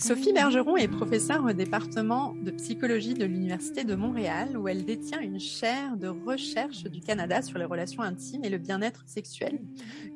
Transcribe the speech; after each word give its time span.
Sophie 0.00 0.32
Bergeron 0.32 0.78
est 0.78 0.88
professeure 0.88 1.44
au 1.44 1.52
département 1.52 2.34
de 2.42 2.50
psychologie 2.52 3.12
de 3.12 3.26
l'Université 3.26 3.84
de 3.84 3.94
Montréal 3.94 4.56
où 4.56 4.66
elle 4.66 4.86
détient 4.86 5.20
une 5.20 5.38
chaire 5.38 5.98
de 5.98 6.08
recherche 6.08 6.84
du 6.84 7.00
Canada 7.00 7.42
sur 7.42 7.58
les 7.58 7.66
relations 7.66 8.02
intimes 8.02 8.42
et 8.42 8.48
le 8.48 8.56
bien-être 8.56 9.02
sexuel. 9.06 9.60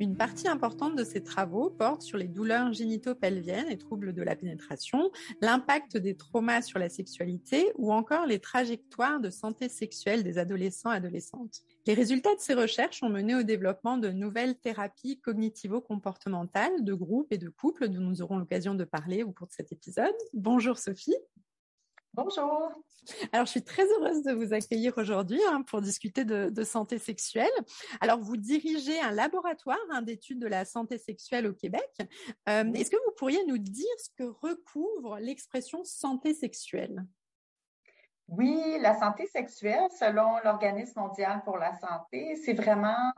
Une 0.01 0.17
partie 0.17 0.49
importante 0.49 0.97
de 0.97 1.05
ses 1.05 1.23
travaux 1.23 1.69
porte 1.69 2.01
sur 2.01 2.17
les 2.17 2.29
douleurs 2.29 2.73
génitopelviennes 2.73 3.69
et 3.69 3.77
troubles 3.77 4.15
de 4.15 4.23
la 4.23 4.37
pénétration, 4.37 5.11
l'impact 5.43 5.99
des 5.99 6.17
traumas 6.17 6.63
sur 6.63 6.79
la 6.79 6.89
sexualité 6.89 7.71
ou 7.77 7.93
encore 7.93 8.25
les 8.25 8.39
trajectoires 8.39 9.21
de 9.21 9.29
santé 9.29 9.69
sexuelle 9.69 10.23
des 10.23 10.39
adolescents 10.39 10.93
et 10.93 10.97
adolescentes. 10.97 11.61
Les 11.87 11.93
résultats 11.93 12.35
de 12.35 12.41
ces 12.41 12.55
recherches 12.55 13.03
ont 13.03 13.11
mené 13.11 13.35
au 13.35 13.43
développement 13.43 13.99
de 13.99 14.09
nouvelles 14.09 14.59
thérapies 14.59 15.21
cognitivo-comportementales 15.21 16.83
de 16.83 16.95
groupe 16.95 17.31
et 17.31 17.37
de 17.37 17.51
couple 17.51 17.89
dont 17.89 18.01
nous 18.01 18.23
aurons 18.23 18.39
l'occasion 18.39 18.75
de 18.75 18.85
parler 18.85 19.23
au 19.23 19.33
cours 19.33 19.49
de 19.49 19.53
cet 19.53 19.71
épisode. 19.71 20.15
Bonjour 20.33 20.79
Sophie. 20.79 21.17
Bonjour. 22.15 22.71
Alors, 23.33 23.45
je 23.45 23.51
suis 23.51 23.65
très 23.65 23.85
heureuse 23.85 24.23
de 24.23 24.33
vous 24.33 24.55
accueillir 24.55 24.97
aujourd'hui 24.97 25.41
hein, 25.51 25.61
pour 25.63 25.83
discuter 25.83 26.25
de, 26.25 26.65
santé 26.65 26.99
sexuelle. 26.99 27.51
Alors, 28.01 28.19
vous 28.19 28.39
dirigez 28.39 28.99
un 29.01 29.11
laboratoire 29.11 29.77
hein, 29.91 30.01
d'études 30.01 30.39
de 30.39 30.47
la 30.47 30.65
santé 30.65 30.97
sexuelle 30.97 31.47
au 31.47 31.53
Québec. 31.53 31.91
Euh, 32.49 32.73
est-ce 32.73 32.91
que 32.91 32.97
vous 33.05 33.13
pourriez 33.19 33.45
nous 33.47 33.59
dire 33.59 33.85
ce 33.99 34.09
que 34.17 34.23
recouvre 34.23 35.19
l'expression 35.19 35.85
santé 35.85 36.33
sexuelle? 36.33 37.05
Oui, 38.29 38.79
la 38.81 38.99
santé 38.99 39.27
sexuelle, 39.27 39.91
selon 39.99 40.39
l'Organisme 40.45 41.01
mondial 41.01 41.43
pour 41.45 41.59
la 41.59 41.75
santé, 41.75 42.37
c'est 42.37 42.55
vraiment 42.55 43.13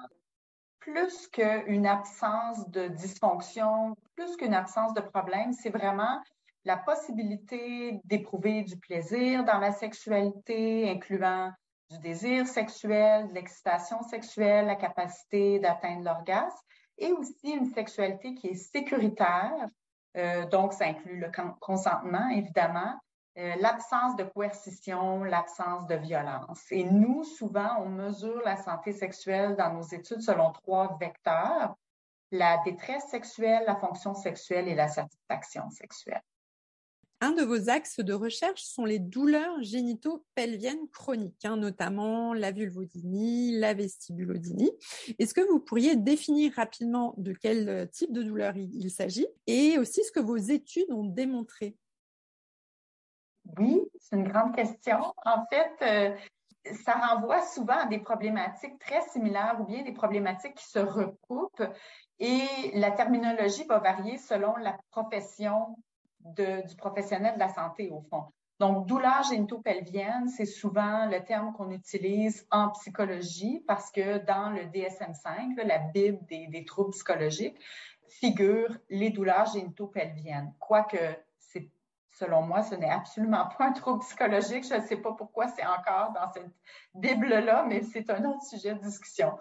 plus 0.81 1.29
qu'une 1.29 1.87
absence 1.87 2.69
de 2.71 2.89
dysfonction, 2.89 3.97
plus 4.15 4.37
qu'une 4.37 4.55
absence 4.55 4.95
de 4.95 5.01
problème, 5.01 5.53
c'est 5.53 5.71
vraiment 5.71 6.21
la 6.65 6.77
possibilité 6.77 8.01
d'éprouver 8.05 8.63
du 8.63 8.77
plaisir 8.77 9.45
dans 9.45 9.59
la 9.59 9.73
sexualité, 9.73 10.91
incluant 10.91 11.53
du 11.91 11.99
désir 11.99 12.47
sexuel, 12.47 13.29
de 13.29 13.35
l'excitation 13.35 14.03
sexuelle, 14.03 14.67
la 14.67 14.75
capacité 14.75 15.61
d'atteindre 15.61 16.05
l'orgasme, 16.05 16.59
et 16.99 17.13
aussi 17.13 17.51
une 17.51 17.73
sexualité 17.73 18.35
qui 18.35 18.49
est 18.49 18.55
sécuritaire. 18.55 19.69
Euh, 20.17 20.47
donc, 20.47 20.73
ça 20.73 20.87
inclut 20.87 21.21
le 21.21 21.31
consentement, 21.61 22.29
évidemment, 22.31 22.99
euh, 23.39 23.55
l'absence 23.61 24.17
de 24.17 24.25
coercition, 24.25 25.23
l'absence 25.23 25.87
de 25.87 25.95
violence. 25.97 26.65
Et 26.71 26.85
nous, 26.85 27.23
souvent, 27.23 27.83
on 27.83 27.89
mesure 27.91 28.41
la 28.45 28.57
santé 28.57 28.93
sexuelle 28.93 29.57
dans 29.57 29.75
nos 29.75 29.83
études 29.83 30.23
selon 30.23 30.53
trois 30.53 30.97
vecteurs, 30.99 31.77
la 32.31 32.63
détresse 32.65 33.09
sexuelle, 33.11 33.65
la 33.67 33.77
fonction 33.77 34.15
sexuelle 34.15 34.69
et 34.69 34.75
la 34.75 34.89
satisfaction 34.89 35.69
sexuelle. 35.71 36.23
Un 37.21 37.33
de 37.33 37.43
vos 37.43 37.69
axes 37.69 38.01
de 38.01 38.13
recherche 38.15 38.63
sont 38.63 38.85
les 38.87 38.99
douleurs 38.99 39.63
génito-pelviennes 39.63 40.89
chroniques, 40.91 41.45
hein, 41.45 41.57
notamment 41.57 42.33
la 42.33 42.53
vulvodynie, 42.53 43.59
la 43.59 43.75
vestibulodynie. 43.75 44.73
Est-ce 45.19 45.35
que 45.35 45.47
vous 45.47 45.61
pourriez 45.61 45.97
définir 45.97 46.55
rapidement 46.55 47.15
de 47.19 47.33
quel 47.33 47.89
type 47.91 48.13
de 48.13 48.23
douleur 48.23 48.55
il 48.57 48.91
s'agit 48.91 49.27
et 49.47 49.79
aussi 49.79 50.05
ce 50.05 50.13
que 50.13 50.21
vos 50.21 50.37
études 50.37 50.91
ont 50.91 51.05
démontré? 51.05 51.77
Oui, 53.59 53.83
c'est 53.99 54.17
une 54.17 54.29
grande 54.29 54.55
question. 54.55 54.99
En 55.25 55.45
fait, 55.47 55.73
euh, 55.83 56.17
ça 56.85 56.95
renvoie 56.95 57.43
souvent 57.43 57.79
à 57.79 57.87
des 57.87 57.99
problématiques 57.99 58.79
très 58.79 59.03
similaires 59.09 59.57
ou 59.61 59.65
bien 59.65 59.83
des 59.83 59.93
problématiques 59.93 60.55
qui 60.55 60.69
se 60.69 60.79
recoupent 60.79 61.63
et 62.19 62.73
la 62.75 62.91
terminologie 62.91 63.65
va 63.65 63.79
varier 63.79 64.19
selon 64.19 64.57
la 64.57 64.77
profession 64.91 65.77
du 66.21 66.77
professionnel 66.77 67.35
de 67.35 67.39
la 67.39 67.53
santé, 67.53 67.91
au 67.91 68.01
fond. 68.01 68.25
Donc, 68.59 68.87
douleur 68.87 69.23
génitopelvienne, 69.31 70.29
c'est 70.29 70.47
souvent 70.47 71.07
le 71.07 71.23
terme 71.23 71.53
qu'on 71.53 71.71
utilise 71.71 72.47
en 72.51 72.71
psychologie 72.71 73.63
parce 73.67 73.91
que 73.91 74.19
dans 74.25 74.49
le 74.51 74.63
DSM-5, 74.63 75.63
la 75.63 75.79
Bible 75.79 76.19
des, 76.27 76.65
troubles 76.65 76.93
psychologiques, 76.93 77.59
figurent 78.09 78.79
les 78.89 79.11
douleurs 79.11 79.47
génitopelviennes. 79.53 80.55
Quoique 80.59 80.97
selon 82.19 82.43
moi, 82.43 82.63
ce 82.63 82.75
n'est 82.75 82.91
absolument 82.91 83.47
pas 83.59 83.67
un 83.67 83.73
trouble 83.73 84.01
psychologique. 84.01 84.67
Je 84.69 84.75
ne 84.75 84.81
sais 84.81 84.97
pas 84.97 85.13
pourquoi 85.13 85.49
c'est 85.49 85.67
encore 85.67 86.13
dans 86.13 86.31
cette 86.33 86.51
Bible-là, 86.95 87.65
mais 87.69 87.83
c'est 87.83 88.11
un 88.11 88.25
autre 88.25 88.43
sujet 88.43 88.75
de 88.75 88.81
discussion. 88.81 89.37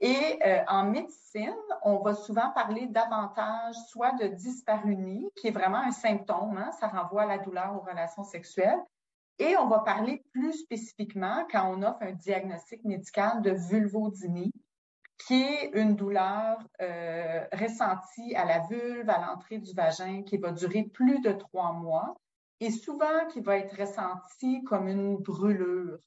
Et 0.00 0.38
euh, 0.44 0.62
en 0.68 0.84
médecine, 0.84 1.54
on 1.82 1.98
va 1.98 2.14
souvent 2.14 2.50
parler 2.50 2.86
davantage 2.86 3.74
soit 3.88 4.12
de 4.12 4.26
dysparunie, 4.26 5.26
qui 5.36 5.48
est 5.48 5.52
vraiment 5.52 5.78
un 5.78 5.92
symptôme, 5.92 6.58
hein, 6.58 6.70
ça 6.72 6.88
renvoie 6.88 7.22
à 7.22 7.26
la 7.26 7.38
douleur 7.38 7.74
aux 7.74 7.88
relations 7.88 8.24
sexuelles, 8.24 8.82
et 9.38 9.56
on 9.56 9.68
va 9.68 9.80
parler 9.80 10.22
plus 10.32 10.52
spécifiquement 10.52 11.46
quand 11.50 11.70
on 11.70 11.82
offre 11.82 12.02
un 12.02 12.12
diagnostic 12.12 12.84
médical 12.84 13.40
de 13.40 13.52
vulvodynie, 13.52 14.52
qui 15.18 15.42
est 15.42 15.70
une 15.74 15.96
douleur 15.96 16.58
euh, 16.80 17.44
ressentie 17.52 18.34
à 18.34 18.44
la 18.44 18.60
vulve, 18.66 19.08
à 19.08 19.18
l'entrée 19.26 19.58
du 19.58 19.72
vagin, 19.72 20.22
qui 20.22 20.36
va 20.36 20.52
durer 20.52 20.84
plus 20.84 21.20
de 21.20 21.32
trois 21.32 21.72
mois 21.72 22.16
et 22.60 22.70
souvent 22.70 23.26
qui 23.30 23.40
va 23.40 23.58
être 23.58 23.76
ressentie 23.78 24.62
comme 24.64 24.88
une 24.88 25.16
brûlure. 25.16 25.98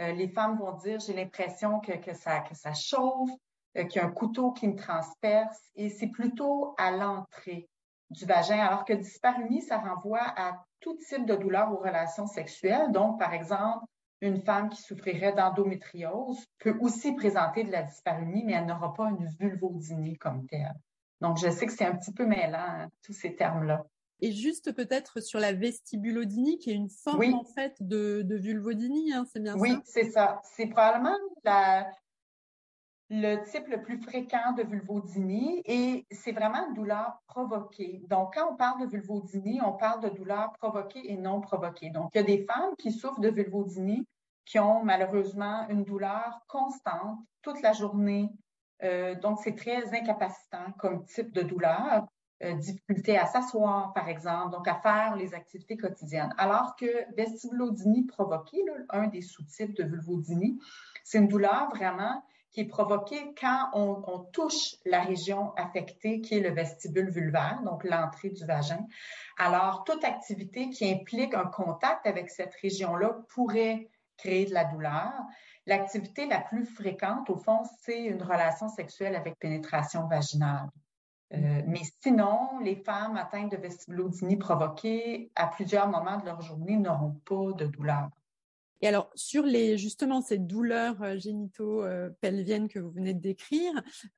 Euh, 0.00 0.12
les 0.12 0.28
femmes 0.28 0.58
vont 0.58 0.72
dire, 0.72 0.98
j'ai 1.00 1.14
l'impression 1.14 1.80
que, 1.80 2.14
ça, 2.14 2.40
que 2.40 2.54
ça 2.54 2.74
chauffe, 2.74 3.30
euh, 3.76 3.84
qu'il 3.84 4.00
y 4.00 4.04
a 4.04 4.08
un 4.08 4.10
couteau 4.10 4.52
qui 4.52 4.68
me 4.68 4.76
transperce 4.76 5.70
et 5.76 5.88
c'est 5.88 6.08
plutôt 6.08 6.74
à 6.78 6.90
l'entrée 6.90 7.68
du 8.10 8.26
vagin, 8.26 8.58
alors 8.58 8.84
que 8.84 8.92
dyspareunie, 8.92 9.62
ça 9.62 9.78
renvoie 9.78 10.22
à 10.36 10.64
tout 10.80 10.96
type 10.96 11.26
de 11.26 11.34
douleur 11.34 11.72
aux 11.72 11.78
relations 11.78 12.26
sexuelles. 12.26 12.92
Donc, 12.92 13.18
par 13.18 13.32
exemple, 13.32 13.84
une 14.20 14.42
femme 14.42 14.70
qui 14.70 14.80
souffrirait 14.80 15.34
d'endométriose 15.34 16.44
peut 16.58 16.76
aussi 16.80 17.12
présenter 17.14 17.64
de 17.64 17.72
la 17.72 17.82
dyspareunie, 17.82 18.44
mais 18.44 18.54
elle 18.54 18.66
n'aura 18.66 18.94
pas 18.94 19.10
une 19.10 19.28
vulvodynie 19.38 20.16
comme 20.16 20.46
telle. 20.46 20.74
Donc, 21.20 21.38
je 21.38 21.50
sais 21.50 21.66
que 21.66 21.72
c'est 21.72 21.84
un 21.84 21.96
petit 21.96 22.12
peu 22.12 22.26
mêlant, 22.26 22.58
hein, 22.58 22.88
tous 23.02 23.12
ces 23.12 23.34
termes-là. 23.34 23.84
Et 24.20 24.32
juste 24.32 24.72
peut-être 24.72 25.20
sur 25.20 25.40
la 25.40 25.52
vestibulodynie, 25.52 26.58
qui 26.58 26.70
est 26.70 26.74
une 26.74 26.88
forme 26.88 27.34
en 27.34 27.44
fait 27.44 27.74
de, 27.80 28.22
de 28.22 28.36
vulvodynie, 28.36 29.12
hein, 29.12 29.26
c'est 29.30 29.40
bien 29.40 29.56
oui, 29.58 29.70
ça? 29.70 29.76
Oui, 29.76 29.82
c'est 29.84 30.10
ça. 30.10 30.40
C'est 30.44 30.66
probablement 30.68 31.16
le 33.10 33.36
type 33.44 33.68
le 33.68 33.82
plus 33.82 33.98
fréquent 33.98 34.52
de 34.52 34.62
vulvodynie 34.62 35.62
et 35.66 36.06
c'est 36.10 36.32
vraiment 36.32 36.66
une 36.68 36.74
douleur 36.74 37.20
provoquée. 37.26 38.02
Donc, 38.08 38.34
quand 38.34 38.52
on 38.52 38.56
parle 38.56 38.80
de 38.80 38.86
vulvodynie, 38.86 39.60
on 39.62 39.72
parle 39.72 40.00
de 40.02 40.08
douleur 40.08 40.52
provoquée 40.58 41.12
et 41.12 41.16
non 41.16 41.40
provoquée. 41.40 41.90
Donc, 41.90 42.10
il 42.14 42.18
y 42.18 42.20
a 42.20 42.24
des 42.24 42.44
femmes 42.44 42.74
qui 42.78 42.92
souffrent 42.92 43.20
de 43.20 43.28
vulvodynie 43.28 44.06
qui 44.46 44.58
ont 44.58 44.82
malheureusement 44.84 45.66
une 45.68 45.84
douleur 45.84 46.40
constante 46.48 47.18
toute 47.42 47.60
la 47.62 47.72
journée. 47.72 48.30
Euh, 48.82 49.14
donc, 49.14 49.38
c'est 49.42 49.54
très 49.54 49.94
incapacitant 49.94 50.72
comme 50.78 51.04
type 51.04 51.32
de 51.32 51.42
douleur. 51.42 52.06
Euh, 52.42 52.54
difficulté 52.54 53.16
à 53.16 53.26
s'asseoir, 53.26 53.92
par 53.92 54.08
exemple, 54.08 54.50
donc 54.50 54.66
à 54.66 54.74
faire 54.74 55.14
les 55.14 55.34
activités 55.34 55.76
quotidiennes. 55.76 56.34
Alors 56.36 56.74
que 56.74 56.86
vestibulodynie 57.16 58.06
provoquée, 58.06 58.62
un 58.90 59.06
des 59.06 59.22
sous-types 59.22 59.74
de 59.76 59.84
vulvodynie, 59.84 60.58
c'est 61.04 61.18
une 61.18 61.28
douleur 61.28 61.70
vraiment 61.70 62.22
qui 62.54 62.60
est 62.60 62.66
provoquée 62.66 63.34
quand 63.38 63.70
on, 63.72 64.02
on, 64.06 64.20
touche 64.20 64.76
la 64.86 65.02
région 65.02 65.52
affectée 65.56 66.20
qui 66.20 66.36
est 66.36 66.40
le 66.40 66.50
vestibule 66.50 67.10
vulvaire, 67.10 67.60
donc 67.64 67.82
l'entrée 67.82 68.30
du 68.30 68.46
vagin. 68.46 68.86
Alors, 69.38 69.82
toute 69.84 70.04
activité 70.04 70.70
qui 70.70 70.88
implique 70.88 71.34
un 71.34 71.46
contact 71.46 72.06
avec 72.06 72.30
cette 72.30 72.54
région-là 72.62 73.16
pourrait 73.34 73.88
créer 74.16 74.46
de 74.46 74.54
la 74.54 74.64
douleur. 74.64 75.12
L'activité 75.66 76.26
la 76.26 76.40
plus 76.40 76.64
fréquente, 76.64 77.28
au 77.28 77.36
fond, 77.36 77.62
c'est 77.82 78.04
une 78.04 78.22
relation 78.22 78.68
sexuelle 78.68 79.16
avec 79.16 79.36
pénétration 79.40 80.06
vaginale. 80.06 80.68
Euh, 81.32 81.62
mais 81.66 81.80
sinon, 82.02 82.60
les 82.60 82.76
femmes 82.76 83.16
atteintes 83.16 83.50
de 83.50 83.56
vestibulodynie 83.56 84.36
provoquée 84.36 85.32
à 85.34 85.48
plusieurs 85.48 85.88
moments 85.88 86.18
de 86.18 86.26
leur 86.26 86.40
journée 86.40 86.76
n'auront 86.76 87.20
pas 87.24 87.52
de 87.56 87.66
douleur. 87.66 88.10
Et 88.80 88.88
alors, 88.88 89.10
sur 89.14 89.44
les, 89.44 89.78
justement 89.78 90.20
ces 90.20 90.38
douleurs 90.38 91.02
euh, 91.02 91.18
génito-pelviennes 91.18 92.68
que 92.68 92.78
vous 92.78 92.90
venez 92.90 93.14
de 93.14 93.20
décrire, 93.20 93.72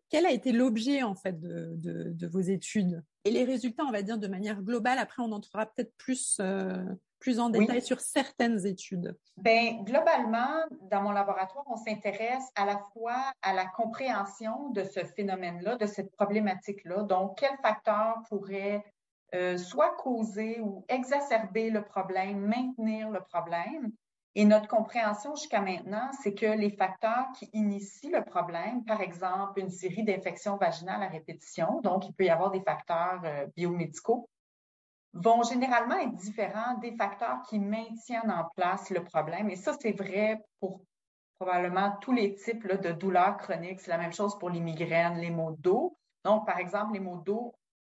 quel 0.09 0.27
a 0.27 0.33
été 0.33 0.53
l'objet 0.53 1.03
en 1.03 1.15
fait 1.15 1.39
de, 1.39 1.75
de, 1.77 2.11
de, 2.11 2.27
vos 2.27 2.41
études? 2.41 3.03
Et 3.25 3.31
les 3.31 3.45
résultats, 3.45 3.85
on 3.85 3.93
va 3.93 4.03
dire 4.03 4.19
de 4.19 4.29
manière 4.29 4.63
globale, 4.63 4.99
après 4.99 5.23
on 5.23 5.33
entrera 5.33 5.67
peut-être 5.67 5.95
plus, 5.97 6.39
euh, 6.41 6.85
plus 7.21 7.39
en 7.39 7.51
détail 7.51 7.83
sur 7.83 8.01
certaines 8.01 8.67
études. 8.67 9.17
Ben, 9.37 9.85
globalement, 9.85 10.65
dans 10.91 11.03
mon 11.03 11.13
laboratoire, 11.13 11.65
on 11.69 11.77
s'intéresse 11.77 12.45
à 12.55 12.65
la 12.65 12.79
fois 12.93 13.33
à 13.43 13.53
la 13.53 13.67
compréhension 13.67 14.71
de 14.71 14.85
ce 14.85 15.01
phénomène-là, 15.05 15.77
de 15.77 15.87
cette 15.87 16.11
problématique-là. 16.13 17.03
Donc, 17.03 17.39
quels 17.39 17.59
facteurs 17.63 18.23
pourraient 18.29 18.85
euh, 19.35 19.59
soit 19.59 19.95
causer 19.97 20.61
ou 20.61 20.85
exacerber 20.89 21.71
le 21.71 21.85
problème, 21.85 22.47
maintenir 22.47 23.11
le 23.11 23.21
problème, 23.21 23.91
et 24.39 24.45
notre 24.45 24.69
compréhension 24.69 25.35
jusqu'à 25.35 25.63
maintenant, 25.63 26.11
c'est 26.23 26.35
que 26.35 26.45
les 26.45 26.71
facteurs 26.71 27.25
qui 27.39 27.49
initient 27.55 28.11
le 28.11 28.23
problème, 28.23 28.85
par 28.85 29.01
exemple, 29.01 29.59
une 29.59 29.71
série 29.71 30.05
d'infections 30.05 30.59
vaginales 30.59 31.03
à 31.03 31.09
répétition, 31.09 31.81
donc 31.81 32.07
il 32.07 32.13
peut 32.13 32.25
y 32.25 32.29
avoir 32.29 32.51
des 32.51 32.61
facteurs 32.61 33.23
euh, 33.25 33.47
biomédicaux, 33.57 34.29
vont 35.15 35.43
généralement 35.43 35.97
être 35.97 36.15
différents 36.17 36.75
des 36.83 36.95
facteurs 36.97 37.41
qui 37.49 37.59
maintiennent 37.59 38.31
en 38.31 38.45
place 38.55 38.91
le 38.91 39.03
problème. 39.03 39.49
Et 39.49 39.57
ça, 39.57 39.73
c'est 39.81 39.93
vrai 39.93 40.39
pour 40.61 40.83
probablement 41.39 41.97
tous 42.03 42.13
les 42.13 42.35
types 42.35 42.67
de 42.67 42.93
douleurs 42.93 43.39
chroniques. 43.39 43.81
C'est 43.81 43.91
la 43.91 43.97
même 43.97 44.13
chose 44.13 44.39
pour 44.39 44.51
les 44.51 44.61
migraines, 44.61 45.17
les 45.17 45.31
maux 45.31 45.57
de. 45.59 45.73
Donc, 46.25 46.45
par 46.45 46.59
exemple, 46.59 46.93
les 46.93 47.01
maux 47.01 47.23
de 47.25 47.33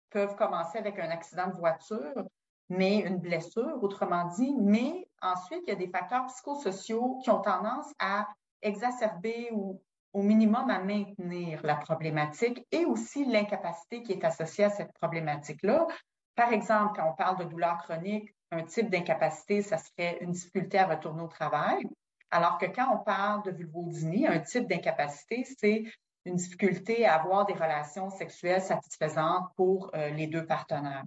peuvent 0.09 0.35
commencer 0.37 0.79
avec 0.79 0.99
un 0.99 1.11
accident 1.11 1.49
de 1.49 1.57
voiture, 1.57 2.25
mais 2.69 2.99
une 2.99 3.19
blessure, 3.19 3.83
autrement 3.83 4.27
dit, 4.37 4.55
mais 4.59 5.09
ensuite, 5.23 5.63
il 5.67 5.71
y 5.71 5.73
a 5.73 5.77
des 5.77 5.89
facteurs 5.89 6.27
psychosociaux 6.27 7.19
qui 7.23 7.31
ont 7.31 7.41
tendance 7.41 7.93
à 7.99 8.29
exacerber 8.63 9.51
ou 9.53 9.81
au 10.13 10.23
minimum 10.23 10.71
à 10.71 10.79
maintenir 10.81 11.61
la 11.65 11.77
problématique 11.77 12.67
et 12.73 12.85
aussi 12.85 13.25
l'incapacité 13.25 14.03
qui 14.03 14.13
est 14.13 14.25
associée 14.25 14.65
à 14.65 14.71
cette 14.71 14.93
problématique-là. 14.95 15.87
Par 16.35 16.53
exemple, 16.53 16.95
quand 16.97 17.11
on 17.11 17.15
parle 17.15 17.39
de 17.39 17.45
douleur 17.45 17.79
chronique, 17.79 18.35
un 18.51 18.63
type 18.63 18.91
d'incapacité, 18.91 19.63
ça 19.63 19.77
serait 19.77 20.19
une 20.21 20.33
difficulté 20.33 20.79
à 20.79 20.87
retourner 20.87 21.23
au 21.23 21.29
travail, 21.29 21.85
alors 22.31 22.59
que 22.59 22.67
quand 22.67 22.95
on 22.95 22.99
parle 22.99 23.43
de 23.45 23.51
vulvodynie, 23.51 24.27
un 24.27 24.41
type 24.41 24.69
d'incapacité, 24.69 25.45
c'est 25.59 25.85
une 26.25 26.37
difficulté 26.37 27.07
à 27.07 27.15
avoir 27.15 27.47
des 27.47 27.55
relations 27.55 28.11
sexuelles 28.11 28.63
satisfaisantes 28.63 29.49
pour 29.57 29.91
euh, 29.95 30.11
les 30.11 30.27
deux 30.27 30.45
partenaires. 30.45 31.05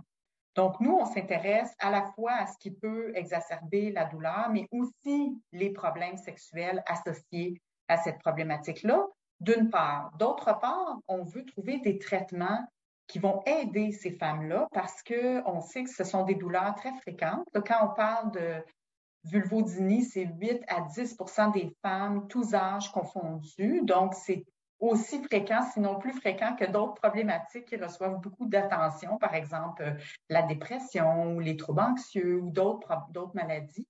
Donc, 0.56 0.80
nous, 0.82 0.94
on 0.94 1.06
s'intéresse 1.06 1.74
à 1.80 1.90
la 1.90 2.12
fois 2.14 2.34
à 2.34 2.48
ce 2.48 2.58
qui 2.58 2.72
peut 2.72 3.12
exacerber 3.16 3.92
la 3.92 4.06
douleur, 4.06 4.50
mais 4.52 4.68
aussi 4.72 5.42
les 5.54 5.72
problèmes 5.72 6.18
sexuels 6.18 6.84
associés 6.86 7.62
à 7.88 7.98
cette 7.98 8.20
problématique-là, 8.20 9.06
d'une 9.40 9.70
part. 9.70 10.12
D'autre 10.18 10.60
part, 10.60 11.00
on 11.08 11.24
veut 11.24 11.46
trouver 11.46 11.80
des 11.80 12.00
traitements 12.00 12.68
qui 13.08 13.20
vont 13.20 13.42
aider 13.46 13.92
ces 13.92 14.12
femmes-là 14.12 14.68
parce 14.72 15.04
qu'on 15.04 15.62
sait 15.62 15.84
que 15.84 15.90
ce 15.90 16.04
sont 16.04 16.24
des 16.24 16.36
douleurs 16.36 16.76
très 16.76 16.94
fréquentes. 16.98 17.46
Quand 17.54 17.90
on 17.90 17.94
parle 17.94 18.32
de 18.32 18.64
vulvodynie, 19.26 20.04
c'est 20.04 20.26
8 20.26 20.64
à 20.68 20.82
10% 20.82 21.52
des 21.52 21.76
femmes, 21.82 22.28
tous 22.28 22.54
âges 22.54 22.92
confondus. 22.92 23.82
Donc, 23.84 24.14
c'est 24.14 24.46
aussi 24.82 25.24
fréquent, 25.24 25.62
sinon 25.74 26.00
plus 26.00 26.14
fréquent 26.14 26.56
que 26.56 26.66
d'autres 26.66 26.96
problématiques 26.96 27.66
qui 27.66 27.78
reçoivent 27.78 28.20
beaucoup 28.20 28.48
d'attention, 28.48 29.18
par 29.18 29.36
exemple 29.36 29.84
euh, 29.84 29.94
la 30.30 30.42
dépression 30.42 31.36
ou 31.36 31.40
les 31.40 31.56
troubles 31.56 31.82
anxieux 31.82 32.42
ou 32.42 32.50
d'autres 32.50 33.32
maladies. 33.36 33.88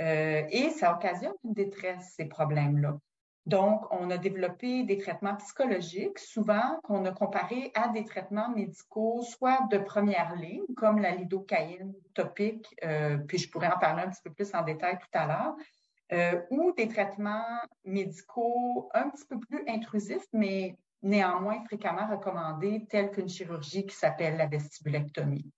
Euh, 0.00 0.42
et 0.50 0.70
ça 0.70 0.94
occasionne 0.94 1.34
une 1.44 1.52
détresse, 1.52 2.14
ces 2.16 2.24
problèmes-là. 2.24 2.98
Donc, 3.44 3.84
on 3.90 4.10
a 4.10 4.18
développé 4.18 4.84
des 4.84 4.98
traitements 4.98 5.34
psychologiques, 5.36 6.18
souvent 6.20 6.78
qu'on 6.84 7.04
a 7.04 7.10
comparé 7.10 7.72
à 7.74 7.88
des 7.88 8.04
traitements 8.04 8.48
médicaux, 8.50 9.22
soit 9.22 9.66
de 9.70 9.78
première 9.78 10.36
ligne, 10.36 10.62
comme 10.76 11.00
la 11.00 11.10
lidocaïne 11.10 11.92
topique, 12.14 12.74
euh, 12.84 13.18
puis 13.18 13.38
je 13.38 13.50
pourrais 13.50 13.66
en 13.66 13.78
parler 13.78 14.04
un 14.04 14.10
petit 14.10 14.22
peu 14.22 14.30
plus 14.32 14.54
en 14.54 14.62
détail 14.62 14.96
tout 14.98 15.18
à 15.18 15.26
l'heure, 15.26 15.56
euh, 16.12 16.40
ou 16.50 16.72
des 16.76 16.88
traitements 16.88 17.60
médicaux 17.84 18.90
un 18.94 19.08
petit 19.10 19.24
peu 19.24 19.38
plus 19.40 19.64
intrusifs, 19.68 20.26
mais 20.32 20.76
néanmoins 21.02 21.64
fréquemment 21.64 22.06
recommandés, 22.08 22.86
tels 22.88 23.10
qu'une 23.10 23.28
chirurgie 23.28 23.86
qui 23.86 23.96
s'appelle 23.96 24.36
la 24.36 24.46
vestibulectomie. 24.46 25.50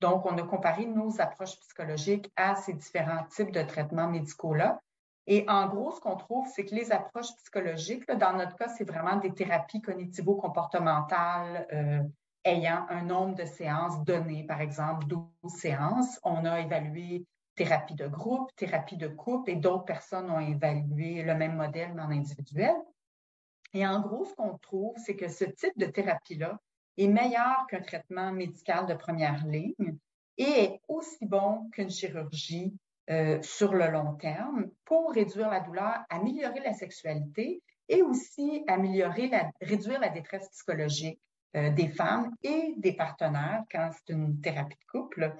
Donc, 0.00 0.26
on 0.26 0.36
a 0.36 0.42
comparé 0.42 0.86
nos 0.86 1.20
approches 1.20 1.58
psychologiques 1.60 2.30
à 2.36 2.54
ces 2.56 2.74
différents 2.74 3.24
types 3.24 3.50
de 3.50 3.62
traitements 3.62 4.08
médicaux-là. 4.08 4.80
Et 5.26 5.46
en 5.48 5.66
gros, 5.68 5.92
ce 5.92 6.00
qu'on 6.00 6.16
trouve, 6.16 6.46
c'est 6.54 6.66
que 6.66 6.74
les 6.74 6.92
approches 6.92 7.34
psychologiques, 7.36 8.06
dans 8.10 8.36
notre 8.36 8.56
cas, 8.56 8.68
c'est 8.68 8.84
vraiment 8.84 9.16
des 9.16 9.32
thérapies 9.32 9.80
cognitivo-comportementales 9.80 11.66
euh, 11.72 12.02
ayant 12.44 12.84
un 12.90 13.02
nombre 13.02 13.34
de 13.34 13.46
séances 13.46 14.04
données, 14.04 14.44
par 14.44 14.60
exemple 14.60 15.06
12 15.06 15.24
séances. 15.48 16.20
On 16.22 16.44
a 16.44 16.60
évalué 16.60 17.24
thérapie 17.54 17.94
de 17.94 18.06
groupe, 18.06 18.54
thérapie 18.56 18.96
de 18.96 19.08
couple 19.08 19.50
et 19.50 19.56
d'autres 19.56 19.84
personnes 19.84 20.30
ont 20.30 20.40
évalué 20.40 21.22
le 21.22 21.34
même 21.34 21.56
modèle 21.56 21.92
mais 21.94 22.02
en 22.02 22.10
individuel. 22.10 22.74
Et 23.72 23.86
en 23.86 24.00
gros, 24.00 24.24
ce 24.24 24.34
qu'on 24.34 24.56
trouve, 24.58 24.94
c'est 25.04 25.16
que 25.16 25.28
ce 25.28 25.44
type 25.44 25.76
de 25.76 25.86
thérapie-là 25.86 26.58
est 26.96 27.08
meilleur 27.08 27.66
qu'un 27.68 27.80
traitement 27.80 28.32
médical 28.32 28.86
de 28.86 28.94
première 28.94 29.44
ligne 29.46 29.96
et 30.38 30.42
est 30.42 30.80
aussi 30.88 31.26
bon 31.26 31.68
qu'une 31.70 31.90
chirurgie 31.90 32.76
euh, 33.10 33.42
sur 33.42 33.74
le 33.74 33.90
long 33.90 34.14
terme 34.14 34.70
pour 34.84 35.12
réduire 35.12 35.50
la 35.50 35.60
douleur, 35.60 36.04
améliorer 36.08 36.60
la 36.60 36.72
sexualité 36.72 37.62
et 37.88 38.02
aussi 38.02 38.64
améliorer 38.66 39.30
réduire 39.60 40.00
la 40.00 40.08
détresse 40.08 40.48
psychologique 40.50 41.20
euh, 41.56 41.70
des 41.70 41.88
femmes 41.88 42.34
et 42.42 42.74
des 42.78 42.94
partenaires 42.94 43.62
quand 43.70 43.90
c'est 43.92 44.12
une 44.12 44.40
thérapie 44.40 44.76
de 44.76 44.98
couple. 44.98 45.36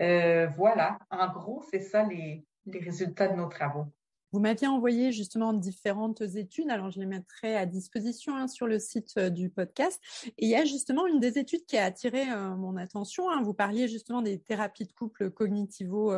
Euh, 0.00 0.46
voilà, 0.56 0.98
en 1.10 1.32
gros, 1.32 1.62
c'est 1.70 1.80
ça 1.80 2.04
les, 2.04 2.44
résultats 2.66 3.28
de 3.28 3.36
nos 3.36 3.46
travaux. 3.46 3.86
Vous 4.32 4.40
m'aviez 4.40 4.66
envoyé 4.66 5.12
justement 5.12 5.52
différentes 5.52 6.20
études, 6.20 6.68
alors 6.68 6.90
je 6.90 6.98
les 6.98 7.06
mettrai 7.06 7.56
à 7.56 7.64
disposition 7.64 8.36
hein, 8.36 8.48
sur 8.48 8.66
le 8.66 8.78
site 8.78 9.14
euh, 9.16 9.30
du 9.30 9.48
podcast. 9.48 10.02
Et 10.36 10.46
il 10.46 10.48
y 10.48 10.56
a 10.56 10.64
justement 10.64 11.06
une 11.06 11.20
des 11.20 11.38
études 11.38 11.64
qui 11.64 11.78
a 11.78 11.84
attiré 11.84 12.28
euh, 12.30 12.56
mon 12.56 12.76
attention. 12.76 13.30
Hein. 13.30 13.42
Vous 13.42 13.54
parliez 13.54 13.88
justement 13.88 14.22
des 14.22 14.38
thérapies 14.40 14.84
de 14.84 14.92
couple 14.92 15.30
cognitivo 15.30 16.12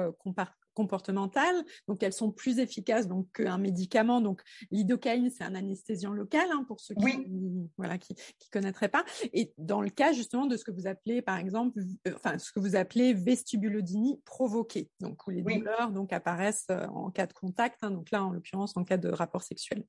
comportementales, 0.78 1.64
donc 1.88 2.04
elles 2.04 2.12
sont 2.12 2.30
plus 2.30 2.60
efficaces 2.60 3.08
donc 3.08 3.26
qu'un 3.32 3.58
médicament. 3.58 4.20
Donc 4.20 4.42
l'idocaïne, 4.70 5.28
c'est 5.28 5.42
un 5.42 5.56
anesthésiant 5.56 6.12
local 6.12 6.46
hein, 6.52 6.64
pour 6.68 6.78
ceux 6.78 6.94
qui 6.94 7.28
voilà 7.76 7.98
qui, 7.98 8.14
qui 8.38 8.48
connaîtraient 8.50 8.88
pas. 8.88 9.04
Et 9.32 9.52
dans 9.58 9.80
le 9.80 9.90
cas 9.90 10.12
justement 10.12 10.46
de 10.46 10.56
ce 10.56 10.62
que 10.62 10.70
vous 10.70 10.86
appelez 10.86 11.20
par 11.20 11.36
exemple, 11.36 11.80
euh, 12.06 12.12
enfin 12.14 12.38
ce 12.38 12.52
que 12.52 12.60
vous 12.60 12.76
appelez 12.76 13.12
vestibulodynie 13.12 14.20
provoquée, 14.24 14.88
donc 15.00 15.26
où 15.26 15.30
les 15.30 15.42
douleurs 15.42 15.90
donc 15.90 16.12
apparaissent 16.12 16.66
euh, 16.70 16.86
en 16.86 17.10
cas 17.10 17.26
de 17.26 17.32
contact. 17.32 17.82
Hein, 17.82 17.90
donc 17.90 18.12
là 18.12 18.24
en 18.24 18.30
l'occurrence 18.30 18.76
en 18.76 18.84
cas 18.84 18.98
de 18.98 19.08
rapport 19.08 19.42
sexuel. 19.42 19.84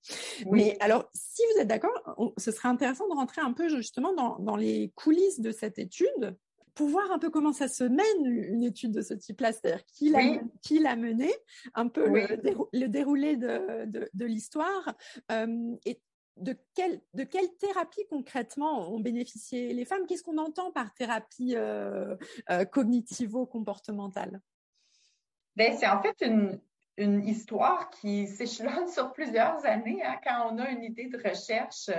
Mais 0.50 0.76
alors 0.80 1.08
si 1.14 1.44
vous 1.54 1.62
êtes 1.62 1.68
d'accord, 1.68 2.34
ce 2.38 2.52
serait 2.52 2.70
intéressant 2.70 3.08
de 3.08 3.14
rentrer 3.14 3.42
un 3.42 3.54
peu 3.54 3.70
justement 3.70 4.16
dans, 4.16 4.40
dans 4.40 4.56
les 4.56 4.92
coulisses 4.96 5.40
de 5.40 5.52
cette 5.52 5.78
étude 5.78 6.36
pour 6.80 6.88
voir 6.88 7.12
un 7.12 7.20
peu 7.20 7.30
comment 7.30 7.52
ça 7.52 7.68
se 7.68 7.84
mène 7.84 8.26
une 8.26 8.64
étude 8.64 8.94
de 8.94 9.02
ce 9.02 9.14
type-là, 9.14 9.52
c'est-à-dire 9.52 9.86
qui 9.86 10.12
l'a 10.12 10.22
l'a 10.80 10.96
mené, 10.96 11.30
un 11.74 11.90
peu 11.90 12.08
le, 12.08 12.88
déroulé 12.88 13.36
de, 13.36 13.86
de, 14.14 14.26
l'histoire 14.26 14.96
euh, 15.30 15.76
et 15.86 16.00
de 16.38 16.56
quelle, 16.74 17.02
de 17.16 17.26
quelle 17.26 17.54
thérapie 17.58 18.06
concrètement 18.10 18.94
ont 18.94 19.02
bénéficié 19.02 19.74
les 19.74 19.84
femmes? 19.84 20.06
Qu'est-ce 20.08 20.24
qu'on 20.24 20.38
entend 20.38 20.72
par 20.72 20.94
thérapie 20.94 21.54
euh, 21.58 22.16
euh, 22.50 22.64
cognitivo-comportementale? 22.64 24.40
Ben, 25.58 25.76
C'est 25.78 25.90
en 25.90 26.02
fait 26.02 26.16
une, 26.22 26.62
une 26.96 27.28
histoire 27.28 27.90
qui 27.90 28.26
s'échelonne 28.26 28.88
sur 28.88 29.12
plusieurs 29.12 29.66
années. 29.66 30.02
Hein, 30.02 30.16
quand 30.24 30.54
on 30.54 30.58
a 30.60 30.70
une 30.70 30.86
idée 30.86 31.08
de 31.10 31.18
recherche, 31.18 31.90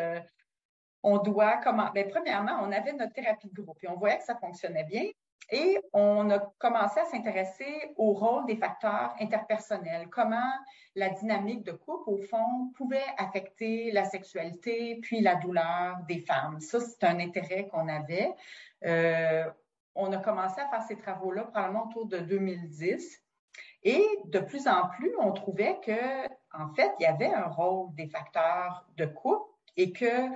on 1.03 1.19
doit 1.19 1.59
comment? 1.59 1.91
Bien, 1.91 2.05
premièrement, 2.09 2.59
on 2.63 2.73
avait 2.73 2.93
notre 2.93 3.13
thérapie 3.13 3.49
de 3.49 3.63
groupe 3.63 3.79
et 3.83 3.89
on 3.89 3.97
voyait 3.97 4.19
que 4.19 4.25
ça 4.25 4.37
fonctionnait 4.37 4.85
bien. 4.85 5.05
Et 5.53 5.79
on 5.93 6.31
a 6.31 6.39
commencé 6.59 7.01
à 7.01 7.05
s'intéresser 7.07 7.93
au 7.97 8.13
rôle 8.13 8.47
des 8.47 8.57
facteurs 8.57 9.15
interpersonnels, 9.21 10.09
comment 10.09 10.53
la 10.95 11.09
dynamique 11.09 11.65
de 11.65 11.73
couple, 11.73 12.11
au 12.11 12.19
fond, 12.19 12.71
pouvait 12.77 13.03
affecter 13.19 13.91
la 13.91 14.05
sexualité 14.05 15.01
puis 15.03 15.21
la 15.21 15.37
douleur 15.37 15.99
des 16.07 16.21
femmes. 16.21 16.61
Ça, 16.61 16.79
c'est 16.79 17.03
un 17.05 17.19
intérêt 17.19 17.67
qu'on 17.67 17.89
avait. 17.89 18.33
Euh, 18.85 19.45
on 19.97 20.13
a 20.13 20.19
commencé 20.19 20.61
à 20.61 20.69
faire 20.69 20.83
ces 20.83 20.97
travaux-là 20.97 21.45
probablement 21.45 21.87
autour 21.87 22.07
de 22.07 22.19
2010. 22.19 23.21
Et 23.83 24.07
de 24.27 24.39
plus 24.39 24.69
en 24.69 24.89
plus, 24.89 25.13
on 25.19 25.33
trouvait 25.33 25.81
que, 25.85 26.29
en 26.53 26.73
fait, 26.75 26.93
il 27.01 27.05
y 27.05 27.07
avait 27.07 27.33
un 27.33 27.47
rôle 27.47 27.93
des 27.95 28.07
facteurs 28.07 28.87
de 28.97 29.07
couple 29.07 29.51
et 29.77 29.93
que 29.93 30.29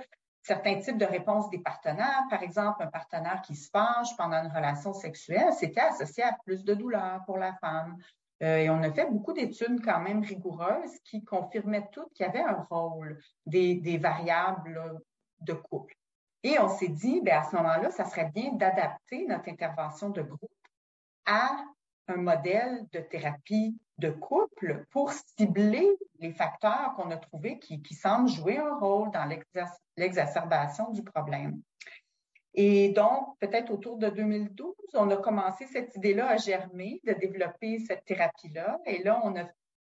certains 0.45 0.79
types 0.79 0.99
de 0.99 1.05
réponses 1.05 1.49
des 1.49 1.57
partenaires, 1.57 2.21
par 2.29 2.43
exemple, 2.43 2.83
un 2.83 2.87
partenaire 2.87 3.41
qui 3.41 3.55
se 3.55 3.67
fâche 3.71 4.15
pendant 4.15 4.43
une 4.43 4.51
relation 4.51 4.93
sexuelle, 4.93 5.51
c'était 5.53 5.81
associé 5.81 6.23
à 6.23 6.37
plus 6.45 6.63
de 6.63 6.75
douleur 6.75 7.23
pour 7.25 7.39
la 7.39 7.53
femme. 7.55 7.97
Euh, 8.43 8.57
et 8.57 8.69
on 8.69 8.83
a 8.83 8.91
fait 8.91 9.09
beaucoup 9.09 9.33
d'études 9.33 9.83
quand 9.83 10.01
même 10.01 10.21
rigoureuses 10.21 10.99
qui 11.03 11.23
confirmaient 11.23 11.89
toutes 11.91 12.13
qu'il 12.13 12.27
y 12.27 12.29
avait 12.29 12.43
un 12.43 12.63
rôle 12.69 13.19
des, 13.47 13.75
des 13.75 13.97
variables 13.97 15.01
de 15.39 15.53
couple. 15.53 15.95
Et 16.43 16.59
on 16.59 16.69
s'est 16.69 16.89
dit, 16.89 17.21
bien, 17.21 17.39
à 17.39 17.43
ce 17.43 17.55
moment-là, 17.55 17.89
ça 17.89 18.05
serait 18.05 18.29
bien 18.29 18.53
d'adapter 18.53 19.25
notre 19.25 19.49
intervention 19.49 20.11
de 20.11 20.21
groupe 20.21 20.51
à 21.25 21.57
un 22.07 22.17
modèle 22.17 22.85
de 22.91 22.99
thérapie 22.99 23.77
de 23.97 24.09
couple 24.09 24.85
pour 24.91 25.11
cibler 25.11 25.87
les 26.19 26.31
facteurs 26.31 26.93
qu'on 26.95 27.11
a 27.11 27.17
trouvés 27.17 27.59
qui, 27.59 27.81
qui, 27.81 27.93
semblent 27.93 28.29
jouer 28.29 28.57
un 28.57 28.75
rôle 28.75 29.11
dans 29.11 29.29
l'exacerbation 29.97 30.91
du 30.91 31.03
problème. 31.03 31.61
Et 32.53 32.89
donc, 32.89 33.37
peut-être 33.39 33.71
autour 33.71 33.97
de 33.97 34.09
2012, 34.09 34.73
on 34.93 35.09
a 35.11 35.17
commencé 35.17 35.65
cette 35.67 35.95
idée-là 35.95 36.29
à 36.29 36.37
germer, 36.37 37.01
de 37.03 37.13
développer 37.13 37.79
cette 37.79 38.05
thérapie-là. 38.05 38.79
Et 38.85 39.03
là, 39.03 39.19
on 39.23 39.35
a 39.35 39.45